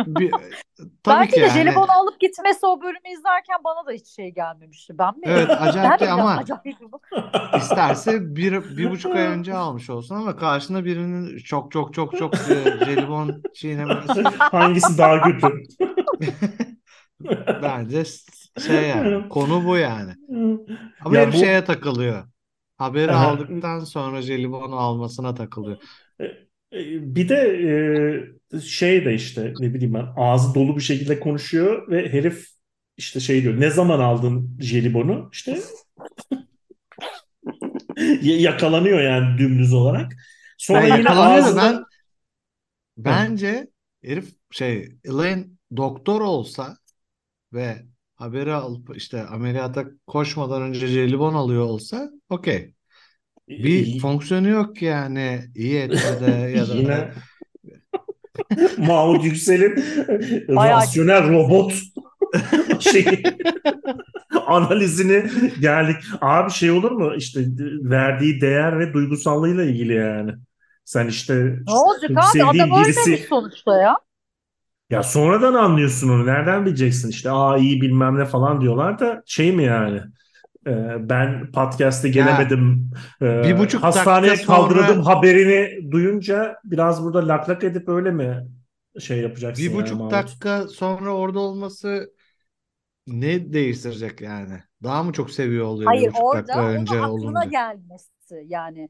Bir, 0.06 0.40
tabii 1.04 1.28
Belki 1.28 1.32
ki 1.32 1.40
de 1.40 1.44
yani. 1.44 1.48
jelibon 1.50 1.88
alıp 1.88 2.20
gitmesi 2.20 2.66
o 2.66 2.82
bölümü 2.82 3.08
izlerken 3.18 3.56
bana 3.64 3.86
da 3.86 3.92
hiç 3.92 4.06
şey 4.08 4.30
gelmemişti. 4.34 4.98
Ben 4.98 5.18
mi? 5.18 5.26
Evet 5.26 5.54
acayip 5.56 6.00
mi 6.00 6.08
ama 6.08 6.42
acayip 6.42 6.80
bu? 6.80 7.00
isterse 7.52 8.36
bir, 8.36 8.76
bir 8.76 8.90
buçuk 8.90 9.14
ay 9.14 9.24
önce 9.26 9.54
almış 9.54 9.90
olsun 9.90 10.14
ama 10.14 10.36
karşında 10.36 10.84
birinin 10.84 11.38
çok 11.38 11.72
çok 11.72 11.94
çok 11.94 12.16
çok 12.16 12.46
e, 12.46 12.78
jelibon 12.78 13.46
çiğnemesi 13.52 14.22
Hangisi 14.50 14.98
daha 14.98 15.22
kötü? 15.22 15.62
bence 17.62 18.04
şey 18.56 18.88
yani 18.88 19.28
konu 19.28 19.64
bu 19.64 19.76
yani. 19.76 20.16
Ama 21.00 21.16
Ya 21.16 21.20
herif 21.20 21.34
bu- 21.34 21.36
şeye 21.36 21.64
takılıyor. 21.64 22.28
Haberi 22.78 23.14
aldıktan 23.14 23.80
sonra 23.80 24.22
jelibonu 24.22 24.76
almasına 24.76 25.34
takılıyor. 25.34 25.78
E, 26.72 27.14
Bir 27.16 27.28
de 27.28 27.34
e, 28.54 28.60
şey 28.60 29.04
de 29.04 29.14
işte 29.14 29.54
ne 29.58 29.74
bileyim 29.74 29.94
ben 29.94 30.06
ağzı 30.16 30.54
dolu 30.54 30.76
bir 30.76 30.82
şekilde 30.82 31.20
konuşuyor 31.20 31.88
ve 31.90 32.12
herif 32.12 32.46
işte 32.96 33.20
şey 33.20 33.42
diyor 33.42 33.60
ne 33.60 33.70
zaman 33.70 34.00
aldın 34.00 34.58
jelibonu 34.60 35.30
işte 35.32 35.58
yakalanıyor 38.22 39.00
yani 39.00 39.38
dümdüz 39.38 39.72
olarak. 39.72 40.12
Sonra 40.58 40.80
Ben 40.80 40.96
yine 40.98 41.10
ağzından 41.10 41.84
ben 42.96 43.14
bence 43.30 43.70
herif 44.04 44.34
şey 44.50 44.88
Elaine 45.04 45.46
doktor 45.76 46.20
olsa 46.20 46.76
ve 47.52 47.86
haberi 48.16 48.54
alıp 48.54 48.96
işte 48.96 49.22
ameliyata 49.26 49.84
koşmadan 50.06 50.62
önce 50.62 50.86
jelibon 50.86 51.34
alıyor 51.34 51.64
olsa 51.64 52.10
okey. 52.30 52.74
Bir 53.50 53.98
fonksiyonu 53.98 54.48
yok 54.48 54.82
yani 54.82 55.40
iyi 55.54 55.78
etkide 55.78 56.30
ya 56.56 56.68
da 56.68 56.74
yine 56.74 57.10
Mahmut 58.78 59.24
Yüksel'in 59.24 59.84
Bayağı 60.56 60.80
rasyonel 60.80 61.28
robot 61.28 61.72
şey 62.80 63.22
analizini 64.46 65.30
geldik. 65.60 65.96
Abi 66.20 66.50
şey 66.50 66.70
olur 66.70 66.90
mu 66.90 67.14
işte 67.16 67.40
verdiği 67.82 68.40
değer 68.40 68.78
ve 68.78 68.92
duygusallığıyla 68.92 69.64
ilgili 69.64 69.94
yani. 69.94 70.32
Sen 70.84 71.06
işte 71.06 71.34
Ne 71.68 71.74
olacak 71.74 72.10
abi? 72.10 72.44
Adam 72.44 72.84
birisi 72.84 73.26
sonuçta 73.28 73.76
ya. 73.76 73.96
ya 74.90 75.02
sonradan 75.02 75.54
anlıyorsun 75.54 76.08
onu. 76.08 76.26
Nereden 76.26 76.66
bileceksin 76.66 77.08
işte 77.10 77.30
aa 77.30 77.56
iyi 77.56 77.80
bilmem 77.80 78.18
ne 78.18 78.24
falan 78.24 78.60
diyorlar 78.60 78.98
da 78.98 79.22
şey 79.26 79.52
mi 79.52 79.64
yani? 79.64 80.00
Ee, 80.66 81.08
ben 81.08 81.52
podcast'e 81.52 82.08
gelemedim. 82.08 82.90
Ee, 83.22 83.42
bir 83.44 83.58
buçuk 83.58 83.82
hastaneye 83.82 84.30
dakika 84.30 84.46
sonra- 84.46 84.58
kaldırıldım 84.68 85.02
haberini 85.02 85.90
duyunca 85.92 86.56
biraz 86.64 87.04
burada 87.04 87.28
lak 87.28 87.48
lak 87.48 87.64
edip 87.64 87.88
öyle 87.88 88.10
mi 88.10 88.48
şey 89.00 89.20
yapacaksın 89.20 89.64
bir 89.66 89.70
yani 89.70 89.82
buçuk 89.82 89.96
Mahmut? 89.98 90.12
dakika 90.12 90.68
sonra 90.68 91.10
orada 91.14 91.38
olması 91.40 92.12
ne 93.06 93.52
değiştirecek 93.52 94.20
yani? 94.20 94.62
Daha 94.82 95.02
mı 95.02 95.12
çok 95.12 95.30
seviyor 95.30 95.64
oluyor 95.66 95.92
bir 95.92 95.96
Hayır 95.96 96.10
buçuk 96.10 96.24
orada 96.24 96.38
dakika 96.38 96.68
önce 96.68 96.94
aklına 96.94 97.10
olunca? 97.10 97.44
gelmesi 97.44 98.10
yani. 98.46 98.88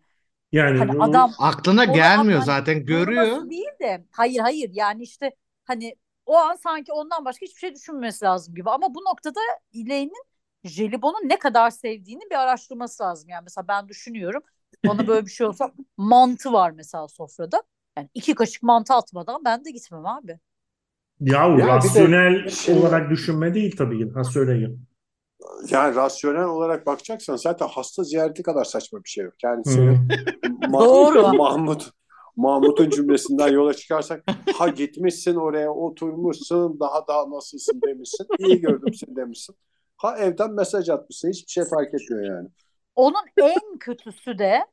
Yani 0.53 0.79
Hani 0.79 0.93
bu- 0.99 1.03
adam 1.05 1.33
Aklına 1.39 1.85
gelmiyor 1.85 2.43
zaten 2.43 2.85
görüyor. 2.87 3.27
Durması 3.27 3.51
değil 3.51 3.69
de 3.83 4.05
hayır 4.11 4.41
hayır 4.41 4.71
yani 4.73 5.03
işte 5.03 5.31
hani 5.65 5.97
o 6.27 6.37
an 6.37 6.55
sanki 6.57 6.93
ondan 6.93 7.25
başka 7.25 7.47
hiçbir 7.47 7.61
şey 7.61 7.75
düşünmemesi 7.75 8.25
lazım 8.25 8.55
gibi 8.55 8.71
ama 8.71 8.95
bu 8.95 8.99
noktada 9.11 9.41
Elaine'in 9.75 10.25
jelibonu 10.65 11.17
ne 11.25 11.39
kadar 11.39 11.71
sevdiğini 11.71 12.23
bir 12.31 12.37
araştırması 12.37 13.03
lazım. 13.03 13.29
Yani 13.29 13.43
mesela 13.43 13.69
ben 13.69 13.89
düşünüyorum 13.89 14.43
bana 14.87 15.07
böyle 15.07 15.27
bir 15.27 15.31
şey 15.31 15.47
olsa 15.47 15.73
mantı 15.97 16.53
var 16.53 16.71
mesela 16.71 17.09
sofrada. 17.09 17.63
Yani 17.97 18.09
iki 18.15 18.35
kaşık 18.35 18.63
mantı 18.63 18.95
atmadan 18.95 19.45
ben 19.45 19.65
de 19.65 19.71
gitmem 19.71 20.07
abi. 20.07 20.39
yahu 21.21 21.59
Ya 21.59 21.67
de 21.67 21.71
rasyonel 21.71 22.49
şey- 22.49 22.79
olarak 22.79 23.11
düşünme 23.11 23.55
değil 23.55 23.77
tabii 23.77 23.99
ki. 23.99 24.13
Ha 24.15 24.25
söyleyin. 24.25 24.83
Yani 25.71 25.95
rasyonel 25.95 26.45
olarak 26.45 26.87
bakacaksan 26.87 27.37
zaten 27.37 27.69
hasta 27.69 28.05
ziyareti 28.05 28.43
kadar 28.43 28.65
saçma 28.65 29.05
bir 29.05 29.09
şey 29.09 29.25
yok. 29.25 29.35
Yani 29.45 29.65
senin 29.65 30.09
Ma- 30.45 30.85
Doğru. 30.85 31.33
Mahmut 31.37 31.91
Mahmut'un 32.37 32.91
cümlesinden 32.91 33.49
yola 33.49 33.75
çıkarsak 33.75 34.25
ha 34.59 34.69
gitmişsin 34.69 35.35
oraya 35.35 35.71
oturmuşsun 35.73 36.81
daha 36.81 37.07
daha 37.09 37.31
nasılsın 37.31 37.81
demişsin. 37.87 38.27
iyi 38.39 38.61
gördüm 38.61 38.95
seni 38.95 39.17
demişsin. 39.17 39.57
Ha 40.01 40.19
evden 40.19 40.53
mesaj 40.53 40.89
atmışsın. 40.89 41.29
Hiçbir 41.31 41.51
şey 41.53 41.65
fark 41.65 41.95
etmiyor 41.95 42.37
yani. 42.37 42.49
Onun 42.97 43.25
en 43.39 43.79
kötüsü 43.81 44.39
de 44.39 44.67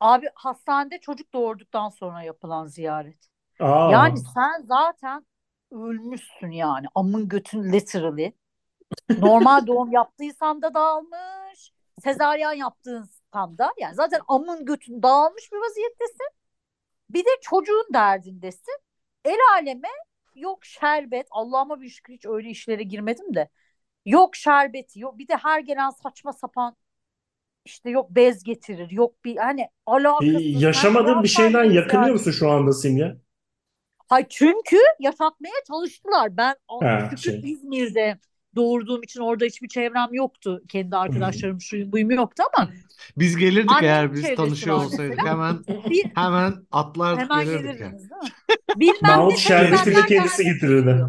abi 0.00 0.26
hastanede 0.34 0.98
çocuk 1.00 1.32
doğurduktan 1.34 1.88
sonra 1.88 2.22
yapılan 2.22 2.66
ziyaret. 2.66 3.28
Aa, 3.60 3.90
Yani 3.92 4.18
sen 4.34 4.62
zaten 4.66 5.26
ölmüşsün 5.72 6.50
yani. 6.50 6.86
Amın 6.94 7.28
götün 7.28 7.72
literally. 7.72 8.32
Normal 9.16 9.66
doğum 9.66 9.92
yaptıysan 9.92 10.62
da 10.62 10.74
dağılmış. 10.74 11.72
Sezaryen 12.04 12.52
yaptıysan 12.52 13.58
da 13.58 13.72
yani 13.78 13.94
zaten 13.94 14.20
amın 14.28 14.64
götün 14.66 15.02
dağılmış 15.02 15.52
bir 15.52 15.58
vaziyettesin. 15.58 16.28
Bir 17.10 17.24
de 17.24 17.30
çocuğun 17.42 17.86
derdindesin. 17.94 18.78
El 19.24 19.38
aleme 19.54 19.88
yok 20.34 20.64
şerbet. 20.64 21.26
Allah'ıma 21.30 21.80
bir 21.80 21.88
şükür 21.88 22.12
hiç 22.14 22.26
öyle 22.26 22.50
işlere 22.50 22.82
girmedim 22.82 23.34
de. 23.34 23.48
Yok 24.08 24.36
şerbeti 24.36 25.00
yok. 25.00 25.18
Bir 25.18 25.28
de 25.28 25.34
her 25.42 25.60
gelen 25.60 25.90
saçma 25.90 26.32
sapan 26.32 26.76
işte 27.64 27.90
yok 27.90 28.10
bez 28.10 28.42
getirir. 28.42 28.90
Yok 28.90 29.24
bir 29.24 29.36
hani 29.36 29.68
alakasız. 29.86 30.62
yaşamadığın 30.62 31.22
bir 31.22 31.28
şeyden 31.28 31.64
yakınıyor 31.64 31.86
ziyaret- 31.88 32.12
musun 32.12 32.30
şu 32.30 32.50
anda 32.50 32.72
Simge? 32.72 33.16
Hayır 34.08 34.26
çünkü 34.30 34.76
yaşatmaya 35.00 35.54
çalıştılar. 35.68 36.36
Ben 36.36 36.54
Ha, 36.82 37.10
şey. 37.16 37.40
İzmir'de 37.44 38.18
doğurduğum 38.56 39.02
için 39.02 39.20
orada 39.20 39.44
hiçbir 39.44 39.68
çevrem 39.68 40.08
yoktu. 40.12 40.62
Kendi 40.68 40.96
arkadaşlarım 40.96 41.60
şuyum 41.60 41.92
buyum 41.92 42.10
yoktu 42.10 42.42
ama 42.56 42.70
Biz 43.16 43.36
gelirdik 43.36 43.72
Annemin 43.72 43.88
eğer 43.88 44.12
biz 44.12 44.34
tanışıyor 44.34 44.76
olsaydık 44.76 45.26
hemen 45.26 45.58
bir 45.90 46.04
hemen 46.14 46.54
atlardık 46.72 47.22
hemen 47.22 47.44
gelirdik 47.44 47.64
yani. 47.64 47.78
gelirdiniz 47.78 48.10
değil 48.10 48.22
mi? 48.22 48.30
Bilmem 48.76 49.16
Mahmut 49.18 49.38
şerbetini 49.38 50.06
kendisi 50.06 50.44
getirirdi. 50.44 51.04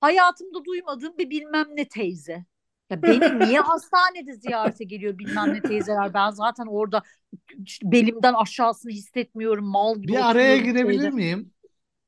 Hayatımda 0.00 0.64
duymadığım 0.64 1.18
bir 1.18 1.30
bilmem 1.30 1.66
ne 1.76 1.88
teyze. 1.88 2.44
Ya 2.90 3.02
beni 3.02 3.38
niye 3.38 3.60
hastanede 3.60 4.32
ziyarete 4.34 4.84
geliyor 4.84 5.18
bilmem 5.18 5.54
ne 5.54 5.62
teyzeler? 5.62 6.14
Ben 6.14 6.30
zaten 6.30 6.66
orada 6.66 7.02
işte 7.64 7.92
belimden 7.92 8.34
aşağısını 8.34 8.92
hissetmiyorum. 8.92 9.64
Mal 9.66 9.98
gibi 10.02 10.08
Bir 10.08 10.30
araya 10.30 10.56
girebilir 10.58 11.08
şeyde. 11.08 11.10
miyim? 11.10 11.54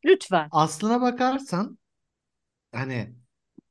Lütfen. 0.05 0.51
Aslına 0.51 1.01
bakarsan 1.01 1.79
hani 2.73 3.15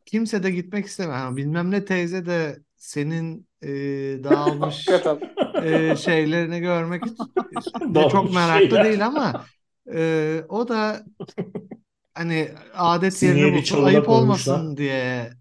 kimse 0.06 0.44
de 0.44 0.52
gitmek 0.52 0.86
istemez. 0.86 1.22
Ama 1.24 1.38
bilmem 1.38 1.72
ne 1.72 1.86
teyze 1.86 2.26
de 2.26 2.60
senin 2.78 3.50
e, 3.64 3.68
dağılmış 4.26 5.02
e, 5.60 5.96
şeylerini 5.98 6.60
görmek 6.62 7.06
de 7.96 8.08
Dağılmış 8.10 8.10
çok 8.10 8.34
meraklı 8.34 8.82
şeyler. 8.82 8.84
değil 8.84 9.08
ama 9.08 9.46
e, 9.94 10.44
o 10.50 10.68
da 10.68 11.06
hani 12.20 12.52
adet 12.74 13.22
Sineye 13.22 13.48
yerini 13.48 13.54
bulsun 13.54 13.84
ayıp 13.84 14.06
koymuşlar. 14.06 14.68
olmasın 14.68 14.78
diye 14.78 15.32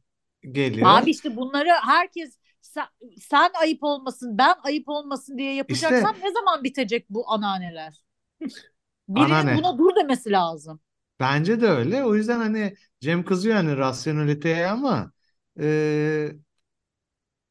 geliyor. 0.52 0.96
Abi 0.96 1.10
işte 1.10 1.36
bunları 1.36 1.68
herkes 1.84 2.38
sen, 2.60 2.86
sen 3.20 3.50
ayıp 3.60 3.82
olmasın, 3.84 4.38
ben 4.38 4.54
ayıp 4.62 4.88
olmasın 4.88 5.38
diye 5.38 5.54
yapacaksam 5.54 6.16
ne 6.22 6.32
zaman 6.32 6.64
bitecek 6.64 7.06
bu 7.10 7.30
ananeler? 7.30 8.02
Birinin 9.08 9.54
Anane. 9.54 9.54
buna 9.54 9.78
dur 9.78 9.96
demesi 9.96 10.30
lazım. 10.30 10.80
Bence 11.20 11.60
de 11.60 11.66
öyle. 11.66 12.04
O 12.04 12.14
yüzden 12.14 12.38
hani 12.38 12.74
Cem 13.00 13.24
kızıyor 13.24 13.56
hani 13.56 13.76
rasyoneliteye 13.76 14.66
ama 14.68 15.12
e, 15.60 16.32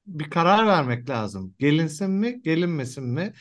bir 0.08 0.30
karar 0.30 0.68
vermek 0.68 1.10
lazım. 1.10 1.56
Gelinsin 1.60 2.12
mi, 2.12 2.42
gelinmesin 2.42 3.04
mi? 3.04 3.34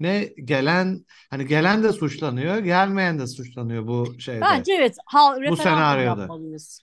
Ne 0.00 0.24
gelen 0.44 1.04
hani 1.30 1.46
gelen 1.46 1.82
de 1.82 1.92
suçlanıyor, 1.92 2.58
gelmeyen 2.58 3.18
de 3.18 3.26
suçlanıyor 3.26 3.86
bu 3.86 4.20
şeyde. 4.20 4.40
Bence 4.40 4.72
evet 4.72 4.96
hal, 5.06 5.36
referandum 5.36 5.56
senaryoda. 5.56 6.20
yapmalıyız. 6.20 6.80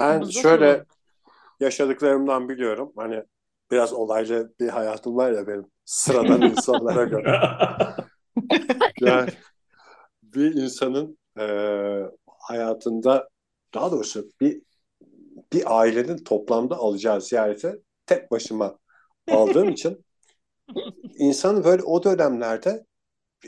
Ben 0.00 0.24
şöyle 0.24 0.72
soralım. 0.72 0.86
yaşadıklarımdan 1.60 2.48
biliyorum. 2.48 2.92
Hani 2.96 3.22
biraz 3.70 3.92
olaylı 3.92 4.54
bir 4.60 4.68
hayatım 4.68 5.16
var 5.16 5.32
ya 5.32 5.46
benim 5.46 5.66
sıradan 5.84 6.42
insanlara 6.50 7.04
göre. 7.04 7.40
Yani 9.00 9.30
bir 10.22 10.54
insanın 10.54 11.18
e, 11.38 11.44
hayatında 12.26 13.28
daha 13.74 13.92
doğrusu 13.92 14.28
bir 14.40 14.62
bir 15.52 15.80
ailenin 15.80 16.24
toplamda 16.24 16.76
alacağı 16.76 17.20
ziyarete 17.20 17.78
tek 18.06 18.30
başıma 18.30 18.78
aldığım 19.30 19.68
için 19.72 20.04
insanın 21.18 21.64
böyle 21.64 21.82
o 21.82 22.04
dönemlerde 22.04 22.86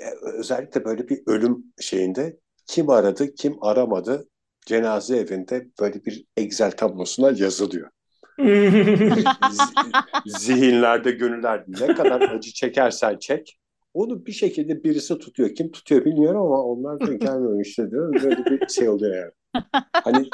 e, 0.00 0.10
özellikle 0.38 0.84
böyle 0.84 1.08
bir 1.08 1.22
ölüm 1.26 1.64
şeyinde 1.80 2.38
kim 2.66 2.90
aradı 2.90 3.34
kim 3.34 3.64
aramadı 3.64 4.28
cenaze 4.66 5.16
evinde 5.16 5.68
böyle 5.80 6.04
bir 6.04 6.24
Excel 6.36 6.70
tablosuna 6.70 7.30
yazılıyor. 7.30 7.90
Zihinlerde 10.26 11.10
gönüllerde 11.10 11.86
ne 11.86 11.94
kadar 11.94 12.20
acı 12.20 12.52
çekersen 12.52 13.18
çek 13.18 13.58
Onu 13.94 14.26
bir 14.26 14.32
şekilde 14.32 14.84
birisi 14.84 15.18
tutuyor. 15.18 15.54
Kim 15.54 15.70
tutuyor 15.72 16.04
bilmiyorum 16.04 16.40
ama 16.42 16.62
onlar 16.62 17.00
da 17.00 17.12
gelmiyor 17.14 17.60
işte 17.64 17.90
diyor. 17.90 18.22
Böyle 18.22 18.44
bir 18.44 18.68
şey 18.68 18.88
oluyor 18.88 19.14
yani. 19.16 19.32
Hani 19.92 20.28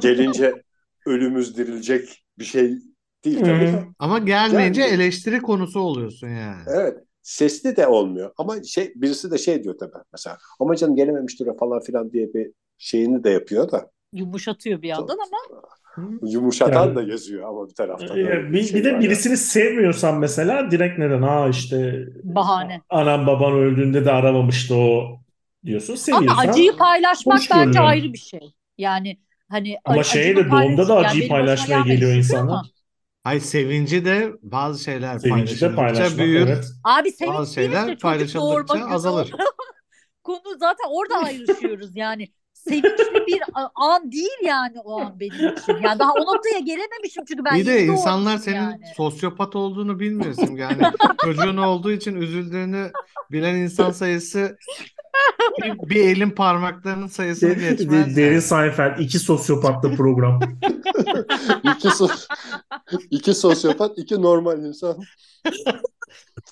gelince 0.00 0.62
ölümüz 1.06 1.56
dirilecek 1.56 2.24
bir 2.38 2.44
şey 2.44 2.78
değil 3.26 3.40
tabii. 3.40 3.60
de. 3.66 3.84
Ama 3.98 4.18
gelmeyince 4.18 4.80
Gelmiyor. 4.80 5.02
eleştiri 5.02 5.42
konusu 5.42 5.80
oluyorsun 5.80 6.28
yani. 6.28 6.62
Evet. 6.74 6.96
Sesli 7.22 7.76
de 7.76 7.86
olmuyor. 7.86 8.30
Ama 8.38 8.62
şey 8.62 8.92
birisi 8.96 9.30
de 9.30 9.38
şey 9.38 9.64
diyor 9.64 9.74
tabii 9.80 9.92
mesela. 10.12 10.38
Ama 10.60 10.76
canım 10.76 10.96
gelememiştir 10.96 11.48
falan 11.60 11.80
filan 11.80 12.12
diye 12.12 12.34
bir 12.34 12.50
şeyini 12.78 13.24
de 13.24 13.30
yapıyor 13.30 13.70
da. 13.72 13.90
Yumuşatıyor 14.12 14.82
bir 14.82 14.88
yandan 14.88 15.14
ama 15.18 15.62
Yumuşatan 16.22 16.86
Yani- 16.86 16.94
da 16.96 17.02
yazıyor 17.02 17.48
ama 17.48 17.68
bir 17.68 17.74
taraftan. 17.74 18.10
Öyle 18.16 18.52
Bir, 18.52 18.62
şey 18.62 18.78
bir 18.80 18.84
de 18.84 18.92
var 18.92 19.00
birisini 19.00 19.36
sevmiyorsan 19.36 20.18
mesela 20.18 20.70
direkt 20.70 20.98
neden? 20.98 21.22
Ha 21.22 21.48
işte 21.50 22.04
bahane. 22.24 22.80
anam 22.90 23.26
baban 23.26 23.52
öldüğünde 23.52 24.04
de 24.04 24.12
aramamıştı 24.12 24.74
o 24.74 25.18
diyorsun. 25.64 25.92
Ama 25.92 25.98
Seviyorsan 25.98 26.48
acıyı 26.48 26.76
paylaşmak 26.76 27.38
bence 27.50 27.54
görünüyor. 27.64 27.84
ayrı 27.84 28.12
bir 28.12 28.18
şey. 28.18 28.54
Yani 28.78 29.16
hani 29.48 29.76
Ama 29.84 30.02
şey 30.02 30.30
acını 30.30 30.46
de 30.46 30.50
doğumda 30.50 30.88
da 30.88 30.96
acıyı 30.96 31.22
yani 31.22 31.28
paylaşmaya 31.30 31.80
geliyor 31.80 32.12
insanlar. 32.12 32.52
ama- 32.52 32.62
Hayır 33.26 33.40
sevinci 33.40 34.04
de 34.04 34.32
bazı 34.42 34.84
şeyler 34.84 35.18
Sevinci 35.18 35.60
de 35.60 35.74
paylaşıldıkça 35.74 35.76
paylaşmak 35.76 36.18
büyür. 36.18 36.46
evet. 36.46 36.64
Abi 36.84 37.12
sevinç 37.12 37.34
Bazı 37.34 37.54
şeyler 37.54 37.78
işte 37.78 37.86
çocuk 37.86 38.00
paylaşıldıkça 38.02 38.74
doğurmak 38.74 38.92
azalır. 38.92 39.30
Konu 40.24 40.40
zaten 40.60 40.84
orada 40.88 41.14
ayrışıyoruz 41.14 41.96
yani. 41.96 42.28
Sevinçli 42.52 43.26
bir 43.26 43.42
a- 43.54 43.70
an 43.74 44.12
değil 44.12 44.38
yani 44.44 44.80
o 44.84 45.00
an 45.00 45.20
benim 45.20 45.32
için. 45.52 45.76
Yani 45.82 45.98
daha 45.98 46.12
o 46.12 46.34
noktaya 46.34 46.58
gelememişim 46.58 47.24
çünkü 47.28 47.44
ben 47.44 47.54
Bir 47.58 47.66
de 47.66 47.70
yeni 47.72 47.90
insanlar 47.92 48.26
doğmuşum 48.32 48.44
senin 48.44 48.56
yani. 48.56 48.80
sosyopat 48.96 49.56
olduğunu 49.56 50.00
bilmiyorsun. 50.00 50.56
Yani 50.56 50.82
çocuğun 51.24 51.56
olduğu 51.56 51.92
için 51.92 52.14
üzüldüğünü 52.14 52.90
bilen 53.30 53.54
insan 53.54 53.90
sayısı 53.90 54.56
bir, 55.62 55.90
bir 55.90 56.08
elin 56.08 56.30
parmaklarının 56.30 57.06
sayısını 57.06 57.50
De- 57.50 57.54
geçmez. 57.70 58.16
de- 58.16 58.16
Derin 58.22 58.32
yani. 58.32 58.42
Seinfeld 58.42 58.98
iki 58.98 59.18
sosyopatlı 59.18 59.96
program. 59.96 60.40
iki, 61.76 61.88
so- 61.88 62.26
iki 63.10 63.34
sosyopat, 63.34 63.98
iki 63.98 64.22
normal 64.22 64.58
insan. 64.64 64.96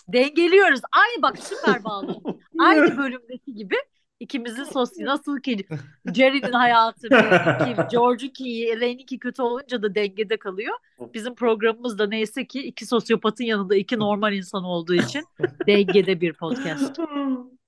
Dengeliyoruz. 0.09 0.81
Aynı 0.93 1.23
bak 1.23 1.39
süper 1.39 1.85
bağladım. 1.85 2.23
Aynı 2.61 2.97
bölümdeki 2.99 3.55
gibi 3.55 3.75
ikimizin 4.21 4.65
sosyal 4.65 5.07
nasıl 5.07 5.41
ki 5.41 5.67
Jerry'nin 6.15 6.53
hayatı 6.53 7.11
bir, 7.11 7.73
iki, 7.73 7.83
George'unki 7.91 8.45
iyi, 8.45 8.67
Elaine'inki 8.67 9.19
kötü 9.19 9.43
olunca 9.43 9.83
da 9.83 9.95
dengede 9.95 10.37
kalıyor. 10.37 10.75
Bizim 11.15 11.35
programımız 11.35 11.99
da 11.99 12.07
neyse 12.07 12.47
ki 12.47 12.63
iki 12.63 12.87
sosyopatın 12.87 13.45
yanında 13.45 13.77
iki 13.77 13.99
normal 13.99 14.33
insan 14.33 14.65
olduğu 14.65 14.95
için 14.95 15.25
dengede 15.67 16.21
bir 16.21 16.33
podcast. 16.33 17.01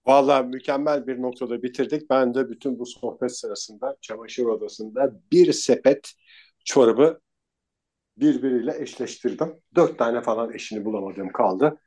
Vallahi 0.07 0.47
mükemmel 0.47 1.07
bir 1.07 1.23
noktada 1.23 1.63
bitirdik. 1.63 2.11
Ben 2.11 2.35
de 2.35 2.49
bütün 2.49 2.79
bu 2.79 2.87
sohbet 2.87 3.37
sırasında 3.37 3.97
çamaşır 4.01 4.45
odasında 4.45 5.13
bir 5.33 5.53
sepet 5.53 6.13
çorabı 6.65 7.21
birbiriyle 8.17 8.83
eşleştirdim. 8.83 9.55
Dört 9.75 9.99
tane 9.99 10.21
falan 10.21 10.53
eşini 10.53 10.85
bulamadığım 10.85 11.33
kaldı. 11.33 11.81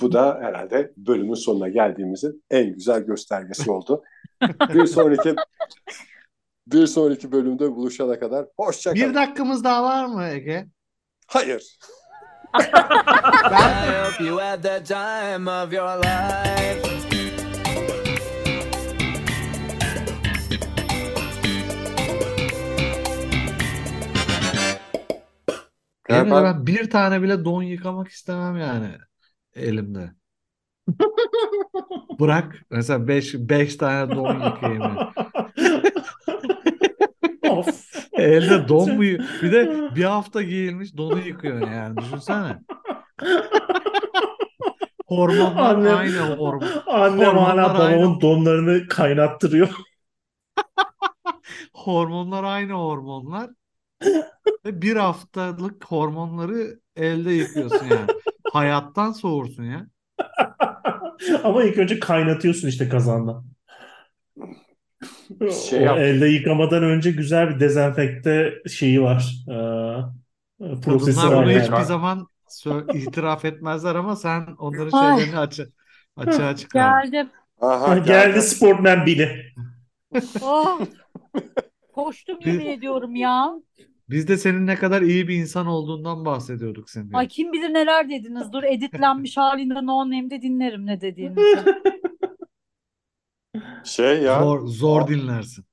Bu 0.00 0.12
da 0.12 0.38
herhalde 0.42 0.92
bölümün 0.96 1.34
sonuna 1.34 1.68
geldiğimizin 1.68 2.44
en 2.50 2.72
güzel 2.74 3.02
göstergesi 3.02 3.70
oldu. 3.70 4.02
bir 4.74 4.86
sonraki 4.86 5.34
bir 6.66 6.86
sonraki 6.86 7.32
bölümde 7.32 7.70
buluşana 7.70 8.18
kadar 8.18 8.46
hoşça 8.56 8.94
Bir 8.94 9.14
dakikamız 9.14 9.64
daha 9.64 9.82
var 9.82 10.06
mı 10.06 10.24
Ege? 10.28 10.66
Hayır. 11.26 11.78
I 12.58 12.62
hope 14.04 14.24
you 14.24 14.40
had 14.40 14.62
the 14.62 14.84
time 14.84 15.50
of 15.50 15.72
your 15.72 15.98
life. 15.98 17.05
Yemin 26.10 26.30
Ya 26.34 26.44
ben- 26.44 26.66
bir 26.66 26.90
tane 26.90 27.22
bile 27.22 27.44
don 27.44 27.62
yıkamak 27.62 28.08
istemem 28.08 28.56
yani 28.56 28.88
elimde. 29.54 30.12
Bırak 32.20 32.56
mesela 32.70 33.08
5 33.08 33.34
5 33.34 33.76
tane 33.76 34.16
don 34.16 34.40
yıkayayım. 34.44 34.82
yani. 34.82 34.98
of. 37.50 37.86
Elde 38.12 38.68
don 38.68 38.94
mu? 38.94 39.02
Bir 39.42 39.52
de 39.52 39.90
bir 39.96 40.04
hafta 40.04 40.42
giyilmiş 40.42 40.96
donu 40.96 41.18
yıkıyor 41.18 41.70
yani 41.70 41.96
düşünsene. 41.96 42.58
Hormonlar 45.06 45.74
Annem- 45.74 45.96
aynı 45.96 46.36
hormon. 46.36 46.68
Annem 46.86 47.36
hala 47.36 47.74
babamın 47.74 48.20
donlarını 48.20 48.88
kaynattırıyor. 48.88 49.68
Hormonlar 51.74 52.44
aynı 52.44 52.72
hormonlar. 52.72 53.50
Bir 54.64 54.96
haftalık 54.96 55.84
hormonları 55.84 56.80
elde 56.96 57.32
yıkıyorsun 57.32 57.86
yani. 57.86 58.06
Hayattan 58.52 59.12
soğursun 59.12 59.64
ya. 59.64 59.86
Ama 61.44 61.64
ilk 61.64 61.78
önce 61.78 62.00
kaynatıyorsun 62.00 62.68
işte 62.68 62.88
kazanda. 62.88 63.44
Şey 65.68 65.80
yap- 65.80 65.98
elde 65.98 66.26
yıkamadan 66.26 66.82
önce 66.82 67.10
güzel 67.10 67.50
bir 67.54 67.60
dezenfekte 67.60 68.54
şeyi 68.68 69.02
var. 69.02 69.34
Ee, 69.48 70.80
prosesi 70.80 71.20
Kadınlar 71.20 71.36
var 71.36 71.44
bunu 71.44 71.52
yani. 71.52 71.62
hiçbir 71.62 71.80
zaman 71.80 72.26
sö- 72.48 72.96
itiraf 72.98 73.44
etmezler 73.44 73.94
ama 73.94 74.16
sen 74.16 74.46
onların 74.58 74.98
Ay. 74.98 75.16
şeylerini 75.18 75.38
açı 75.38 75.68
açığa 76.16 76.56
çıkardın. 76.56 77.10
Geldim. 77.10 77.30
Aha, 77.60 77.98
Geldi 77.98 78.42
sportman 78.42 79.06
Billy. 79.06 79.28
Oh. 80.42 80.80
Koştum 81.96 82.38
yemin 82.44 82.66
ediyorum 82.66 83.14
ya. 83.16 83.54
Biz 84.08 84.28
de 84.28 84.36
senin 84.36 84.66
ne 84.66 84.76
kadar 84.76 85.02
iyi 85.02 85.28
bir 85.28 85.34
insan 85.36 85.66
olduğundan 85.66 86.24
bahsediyorduk 86.24 86.90
senin. 86.90 87.12
Ay 87.12 87.28
kim 87.28 87.52
bilir 87.52 87.74
neler 87.74 88.10
dediniz. 88.10 88.52
Dur 88.52 88.62
editlenmiş 88.62 89.36
halinde 89.36 89.74
no 89.74 89.98
name'de 90.10 90.42
dinlerim 90.42 90.86
ne 90.86 91.00
dediğinizi. 91.00 91.64
Şey 93.84 94.22
ya. 94.22 94.42
Zor, 94.42 94.66
zor 94.66 95.02
Aa. 95.02 95.08
dinlersin. 95.08 95.64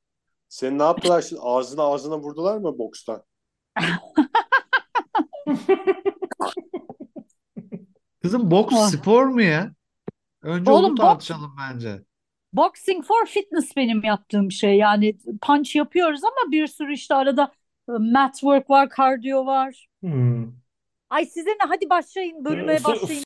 Senin 0.50 0.80
ne 0.80 0.84
yaptılar 0.84 1.22
şimdi? 1.22 1.42
Ağzına 1.46 1.84
ağzına 1.84 2.20
vurdular 2.20 2.58
mı 2.58 2.78
bokstan? 2.78 3.24
Kızım 8.22 8.52
boks 8.52 8.76
spor 8.92 9.26
mu 9.26 9.42
ya? 9.42 9.74
Önce 10.42 10.72
Oğlum, 10.72 10.86
onu 10.86 10.94
boks- 10.94 11.02
tartışalım 11.02 11.56
bence. 11.60 12.04
Boxing 12.54 13.06
for 13.06 13.26
fitness 13.26 13.78
benim 13.78 14.04
yaptığım 14.04 14.52
şey. 14.52 14.78
Yani 14.78 15.18
punch 15.42 15.76
yapıyoruz 15.76 16.24
ama 16.24 16.52
bir 16.52 16.68
sürü 16.68 16.94
işte 16.94 17.16
arada 17.16 17.52
e, 17.90 17.92
mat 17.92 18.34
work 18.34 18.70
var, 18.70 18.90
kardiyo 18.90 19.46
var. 19.46 19.88
Hmm. 20.02 20.64
Ay 21.10 21.26
size 21.26 21.50
ne? 21.50 21.68
Hadi 21.68 21.90
başlayın. 21.90 22.46
Bölüme 22.46 22.84
başlayın. 22.84 23.22